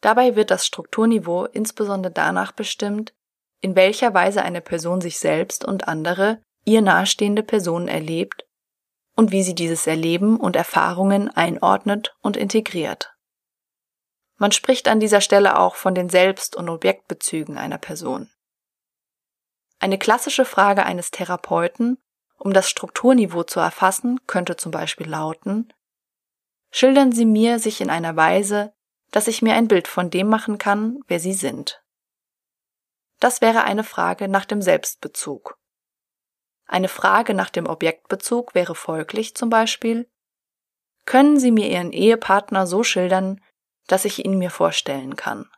Dabei 0.00 0.36
wird 0.36 0.50
das 0.50 0.66
Strukturniveau 0.66 1.44
insbesondere 1.46 2.12
danach 2.12 2.52
bestimmt, 2.52 3.12
in 3.60 3.74
welcher 3.74 4.14
Weise 4.14 4.42
eine 4.42 4.60
Person 4.60 5.00
sich 5.00 5.18
selbst 5.18 5.64
und 5.64 5.88
andere, 5.88 6.40
ihr 6.64 6.82
nahestehende 6.82 7.42
Personen 7.42 7.88
erlebt 7.88 8.44
und 9.16 9.32
wie 9.32 9.42
sie 9.42 9.54
dieses 9.54 9.86
Erleben 9.86 10.38
und 10.38 10.54
Erfahrungen 10.54 11.28
einordnet 11.28 12.14
und 12.20 12.36
integriert. 12.36 13.12
Man 14.36 14.52
spricht 14.52 14.86
an 14.86 15.00
dieser 15.00 15.20
Stelle 15.20 15.58
auch 15.58 15.74
von 15.74 15.96
den 15.96 16.08
Selbst- 16.08 16.54
und 16.54 16.68
Objektbezügen 16.68 17.58
einer 17.58 17.78
Person. 17.78 18.30
Eine 19.80 19.98
klassische 19.98 20.44
Frage 20.44 20.84
eines 20.84 21.10
Therapeuten, 21.10 21.98
um 22.36 22.52
das 22.52 22.70
Strukturniveau 22.70 23.42
zu 23.42 23.58
erfassen, 23.58 24.20
könnte 24.28 24.56
zum 24.56 24.70
Beispiel 24.70 25.08
lauten 25.08 25.72
Schildern 26.70 27.12
Sie 27.12 27.24
mir 27.24 27.58
sich 27.58 27.80
in 27.80 27.90
einer 27.90 28.14
Weise, 28.14 28.74
dass 29.10 29.28
ich 29.28 29.42
mir 29.42 29.54
ein 29.54 29.68
Bild 29.68 29.88
von 29.88 30.10
dem 30.10 30.28
machen 30.28 30.58
kann, 30.58 31.00
wer 31.06 31.20
Sie 31.20 31.32
sind. 31.32 31.82
Das 33.20 33.40
wäre 33.40 33.64
eine 33.64 33.84
Frage 33.84 34.28
nach 34.28 34.44
dem 34.44 34.62
Selbstbezug. 34.62 35.58
Eine 36.66 36.88
Frage 36.88 37.34
nach 37.34 37.50
dem 37.50 37.66
Objektbezug 37.66 38.54
wäre 38.54 38.74
folglich 38.74 39.34
zum 39.34 39.50
Beispiel 39.50 40.08
Können 41.06 41.40
Sie 41.40 41.50
mir 41.50 41.68
Ihren 41.68 41.92
Ehepartner 41.92 42.66
so 42.66 42.82
schildern, 42.82 43.42
dass 43.86 44.04
ich 44.04 44.24
ihn 44.24 44.36
mir 44.36 44.50
vorstellen 44.50 45.16
kann? 45.16 45.50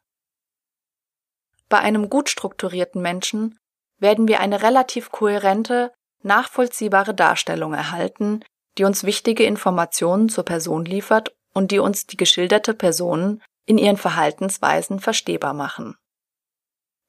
Bei 1.68 1.78
einem 1.78 2.08
gut 2.08 2.28
strukturierten 2.28 3.02
Menschen 3.02 3.58
werden 3.98 4.28
wir 4.28 4.40
eine 4.40 4.62
relativ 4.62 5.10
kohärente, 5.10 5.92
nachvollziehbare 6.22 7.14
Darstellung 7.14 7.74
erhalten, 7.74 8.44
die 8.78 8.84
uns 8.84 9.04
wichtige 9.04 9.44
Informationen 9.44 10.28
zur 10.28 10.44
Person 10.44 10.84
liefert 10.84 11.34
und 11.52 11.70
die 11.70 11.78
uns 11.78 12.06
die 12.06 12.16
geschilderte 12.16 12.74
Person 12.74 13.42
in 13.66 13.78
ihren 13.78 13.96
Verhaltensweisen 13.96 15.00
verstehbar 15.00 15.54
machen. 15.54 15.96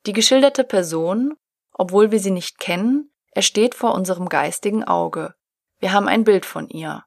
Die 0.05 0.13
geschilderte 0.13 0.63
Person, 0.63 1.35
obwohl 1.73 2.11
wir 2.11 2.19
sie 2.19 2.31
nicht 2.31 2.59
kennen, 2.59 3.11
ersteht 3.31 3.75
vor 3.75 3.93
unserem 3.93 4.29
geistigen 4.29 4.83
Auge. 4.83 5.35
Wir 5.79 5.93
haben 5.93 6.07
ein 6.07 6.23
Bild 6.23 6.45
von 6.45 6.67
ihr. 6.69 7.05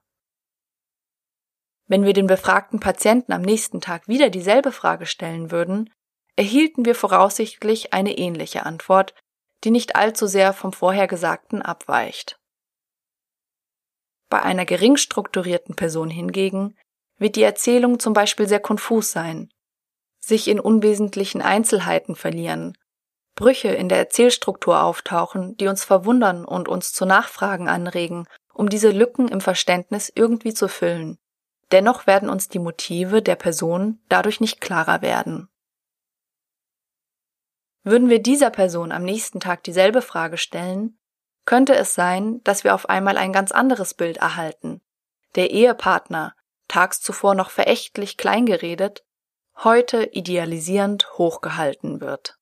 Wenn 1.87 2.03
wir 2.03 2.13
den 2.13 2.27
befragten 2.27 2.79
Patienten 2.79 3.31
am 3.31 3.41
nächsten 3.41 3.79
Tag 3.79 4.07
wieder 4.07 4.29
dieselbe 4.29 4.71
Frage 4.71 5.05
stellen 5.05 5.51
würden, 5.51 5.93
erhielten 6.35 6.83
wir 6.85 6.95
voraussichtlich 6.95 7.93
eine 7.93 8.17
ähnliche 8.17 8.65
Antwort, 8.65 9.13
die 9.63 9.71
nicht 9.71 9.95
allzu 9.95 10.27
sehr 10.27 10.53
vom 10.53 10.73
Vorhergesagten 10.73 11.61
abweicht. 11.61 12.39
Bei 14.29 14.41
einer 14.41 14.65
gering 14.65 14.97
strukturierten 14.97 15.75
Person 15.75 16.09
hingegen 16.09 16.75
wird 17.17 17.35
die 17.35 17.43
Erzählung 17.43 17.99
zum 17.99 18.13
Beispiel 18.13 18.47
sehr 18.47 18.59
konfus 18.59 19.11
sein, 19.11 19.49
sich 20.19 20.47
in 20.47 20.59
unwesentlichen 20.59 21.41
Einzelheiten 21.41 22.15
verlieren, 22.15 22.77
Brüche 23.35 23.67
in 23.67 23.89
der 23.89 23.97
Erzählstruktur 23.97 24.81
auftauchen, 24.81 25.57
die 25.57 25.67
uns 25.67 25.83
verwundern 25.83 26.45
und 26.45 26.69
uns 26.69 26.93
zu 26.93 27.05
Nachfragen 27.05 27.67
anregen, 27.67 28.27
um 28.53 28.69
diese 28.69 28.91
Lücken 28.91 29.27
im 29.27 29.41
Verständnis 29.41 30.11
irgendwie 30.13 30.53
zu 30.53 30.69
füllen. 30.69 31.17
Dennoch 31.71 32.07
werden 32.07 32.29
uns 32.29 32.47
die 32.47 32.59
Motive 32.59 33.21
der 33.21 33.35
Person 33.35 33.99
dadurch 34.07 34.39
nicht 34.39 34.61
klarer 34.61 35.01
werden. 35.01 35.49
Würden 37.83 38.09
wir 38.09 38.21
dieser 38.21 38.49
Person 38.49 38.91
am 38.91 39.03
nächsten 39.03 39.39
Tag 39.39 39.63
dieselbe 39.63 40.01
Frage 40.01 40.37
stellen, 40.37 40.97
könnte 41.45 41.75
es 41.75 41.93
sein, 41.93 42.41
dass 42.43 42.63
wir 42.63 42.73
auf 42.73 42.89
einmal 42.89 43.17
ein 43.17 43.33
ganz 43.33 43.51
anderes 43.51 43.93
Bild 43.93 44.17
erhalten. 44.17 44.81
Der 45.35 45.51
Ehepartner, 45.51 46.35
tags 46.67 47.01
zuvor 47.01 47.35
noch 47.35 47.49
verächtlich 47.49 48.17
kleingeredet, 48.17 49.03
heute 49.63 50.03
idealisierend 50.11 51.17
hochgehalten 51.17 52.01
wird. 52.01 52.37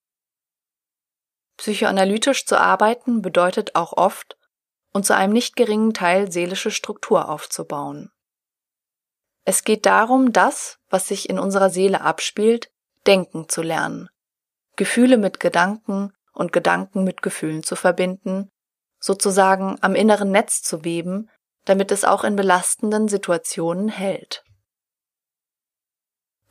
Psychoanalytisch 1.57 2.45
zu 2.45 2.59
arbeiten 2.59 3.21
bedeutet 3.21 3.75
auch 3.75 3.93
oft, 3.93 4.37
und 4.93 5.05
zu 5.05 5.15
einem 5.15 5.33
nicht 5.33 5.55
geringen 5.55 5.93
Teil 5.93 6.31
seelische 6.31 6.71
Struktur 6.71 7.27
aufzubauen. 7.27 8.11
Es 9.43 9.63
geht 9.63 9.85
darum, 9.85 10.31
das, 10.31 10.79
was 10.89 11.07
sich 11.07 11.29
in 11.29 11.39
unserer 11.39 11.69
Seele 11.69 12.01
abspielt, 12.01 12.71
denken 13.05 13.49
zu 13.49 13.61
lernen, 13.61 14.09
Gefühle 14.75 15.17
mit 15.17 15.39
Gedanken 15.39 16.13
und 16.31 16.53
Gedanken 16.53 17.03
mit 17.03 17.21
Gefühlen 17.21 17.63
zu 17.63 17.75
verbinden, 17.75 18.51
sozusagen 18.99 19.77
am 19.81 19.95
inneren 19.95 20.31
Netz 20.31 20.61
zu 20.61 20.85
weben, 20.85 21.29
damit 21.65 21.91
es 21.91 22.03
auch 22.03 22.23
in 22.23 22.35
belastenden 22.35 23.07
Situationen 23.07 23.89
hält. 23.89 24.43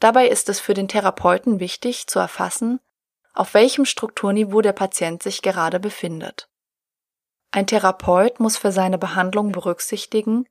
Dabei 0.01 0.29
ist 0.29 0.49
es 0.49 0.59
für 0.59 0.75
den 0.75 0.89
Therapeuten 0.89 1.61
wichtig 1.61 2.07
zu 2.07 2.19
erfassen, 2.19 2.81
auf 3.35 3.55
welchem 3.55 3.85
Strukturniveau 3.85 4.61
der 4.61 4.73
Patient 4.73 5.23
sich 5.23 5.43
gerade 5.43 5.81
befindet. 5.81 6.49
Ein 7.51 7.67
Therapeut 7.67 8.41
muss 8.41 8.57
für 8.57 8.73
seine 8.73 8.99
Behandlung 8.99 9.53
berücksichtigen, 9.53 10.47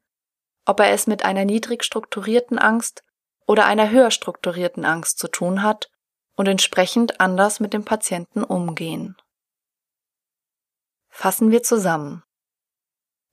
ob 0.66 0.80
er 0.80 0.92
es 0.92 1.08
mit 1.08 1.26
einer 1.26 1.46
niedrig 1.46 1.84
strukturierten 1.84 2.60
Angst 2.60 3.04
oder 3.48 3.66
einer 3.66 3.90
höher 3.90 4.12
strukturierten 4.12 4.86
Angst 4.86 5.18
zu 5.18 5.28
tun 5.28 5.64
hat 5.64 5.90
und 6.36 6.48
entsprechend 6.48 7.20
anders 7.20 7.60
mit 7.60 7.74
dem 7.74 7.84
Patienten 7.84 8.44
umgehen. 8.44 9.18
Fassen 11.10 11.52
wir 11.52 11.62
zusammen. 11.62 12.24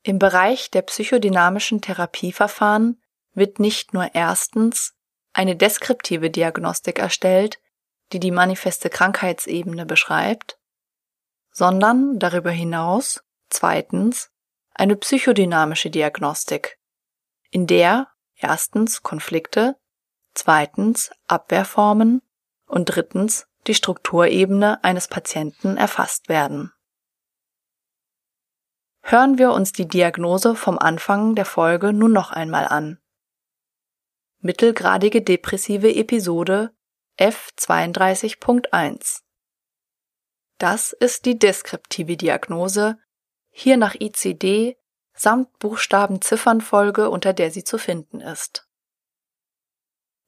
Im 0.09 0.19
Bereich 0.19 0.71
der 0.71 0.81
psychodynamischen 0.81 1.83
Therapieverfahren 1.83 2.99
wird 3.35 3.61
nicht 3.61 3.93
nur 3.93 4.15
erstens 4.15 4.95
eine 5.35 5.55
deskriptive 5.55 6.31
Diagnostik 6.31 6.99
erstellt, 6.99 7.61
die 8.13 8.19
die 8.19 8.31
manifeste 8.31 8.89
Krankheitsebene 8.89 9.85
beschreibt, 9.85 10.59
sondern 11.51 12.19
darüber 12.19 12.51
hinaus 12.51 13.23
zweitens 13.51 14.31
eine 14.73 14.97
psychodynamische 14.97 15.91
Diagnostik, 15.91 16.79
in 17.51 17.67
der 17.67 18.09
erstens 18.35 19.03
Konflikte, 19.03 19.77
zweitens 20.33 21.11
Abwehrformen 21.27 22.23
und 22.65 22.87
drittens 22.87 23.47
die 23.67 23.75
Strukturebene 23.75 24.83
eines 24.83 25.07
Patienten 25.07 25.77
erfasst 25.77 26.31
werden. 26.31 26.73
Hören 29.11 29.39
wir 29.39 29.53
uns 29.53 29.73
die 29.73 29.89
Diagnose 29.89 30.55
vom 30.55 30.79
Anfang 30.79 31.35
der 31.35 31.47
Folge 31.47 31.95
nun 31.95 32.13
noch 32.13 32.31
einmal 32.31 32.69
an. 32.69 33.01
Mittelgradige 34.41 35.23
depressive 35.23 35.95
Episode 35.95 36.77
F32.1 37.19 39.23
Das 40.59 40.93
ist 40.93 41.25
die 41.25 41.39
deskriptive 41.39 42.19
Diagnose, 42.19 42.99
hier 43.49 43.79
nach 43.79 43.95
ICD 43.95 44.77
samt 45.15 45.59
Buchstaben-Ziffernfolge, 45.59 47.09
unter 47.09 47.33
der 47.33 47.51
sie 47.51 47.65
zu 47.65 47.79
finden 47.79 48.21
ist. 48.21 48.69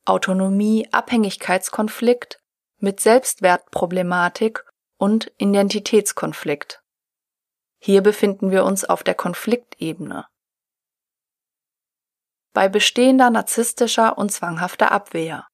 Autonomie, 0.07 0.89
Abhängigkeitskonflikt 0.91 2.41
mit 2.79 3.01
Selbstwertproblematik 3.01 4.65
und 4.97 5.31
Identitätskonflikt. 5.37 6.80
Hier 7.83 8.03
befinden 8.03 8.51
wir 8.51 8.65
uns 8.65 8.85
auf 8.85 9.03
der 9.03 9.15
Konfliktebene. 9.15 10.27
Bei 12.53 12.69
bestehender 12.69 13.31
narzisstischer 13.31 14.19
und 14.19 14.31
zwanghafter 14.31 14.93
Abwehr. 14.93 15.49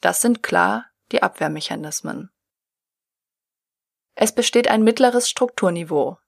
Das 0.00 0.22
sind 0.22 0.42
klar 0.42 0.86
die 1.12 1.22
Abwehrmechanismen. 1.22 2.30
Es 4.14 4.34
besteht 4.34 4.68
ein 4.68 4.82
mittleres 4.82 5.28
Strukturniveau. 5.28 6.18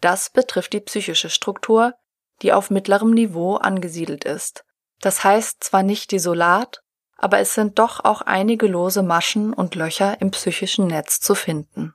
Das 0.00 0.30
betrifft 0.30 0.72
die 0.72 0.80
psychische 0.80 1.28
Struktur, 1.28 1.94
die 2.40 2.52
auf 2.52 2.70
mittlerem 2.70 3.12
Niveau 3.12 3.56
angesiedelt 3.56 4.24
ist. 4.24 4.64
Das 5.00 5.22
heißt 5.22 5.62
zwar 5.62 5.82
nicht 5.82 6.12
desolat, 6.12 6.82
aber 7.16 7.40
es 7.40 7.54
sind 7.54 7.78
doch 7.78 8.04
auch 8.04 8.22
einige 8.22 8.66
lose 8.66 9.02
Maschen 9.02 9.52
und 9.52 9.74
Löcher 9.74 10.20
im 10.20 10.30
psychischen 10.30 10.86
Netz 10.86 11.20
zu 11.20 11.34
finden. 11.34 11.94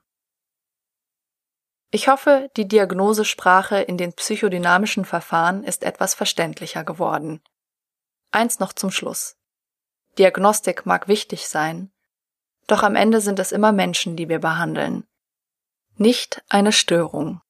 Ich 1.90 2.10
hoffe, 2.10 2.50
die 2.58 2.68
Diagnosesprache 2.68 3.80
in 3.80 3.98
den 3.98 4.14
psychodynamischen 4.14 5.06
Verfahren 5.06 5.64
ist 5.64 5.84
etwas 5.84 6.14
verständlicher 6.14 6.84
geworden. 6.84 7.42
Eins 8.32 8.60
noch 8.60 8.74
zum 8.74 8.92
Schluss. 8.92 9.38
Diagnostik 10.18 10.86
mag 10.86 11.08
wichtig 11.08 11.48
sein, 11.48 11.92
doch 12.68 12.84
am 12.84 12.96
Ende 12.96 13.22
sind 13.22 13.40
es 13.40 13.54
immer 13.54 13.72
Menschen, 13.72 14.18
die 14.18 14.28
wir 14.28 14.40
behandeln, 14.40 15.08
nicht 15.96 16.44
eine 16.50 16.74
Störung. 16.74 17.42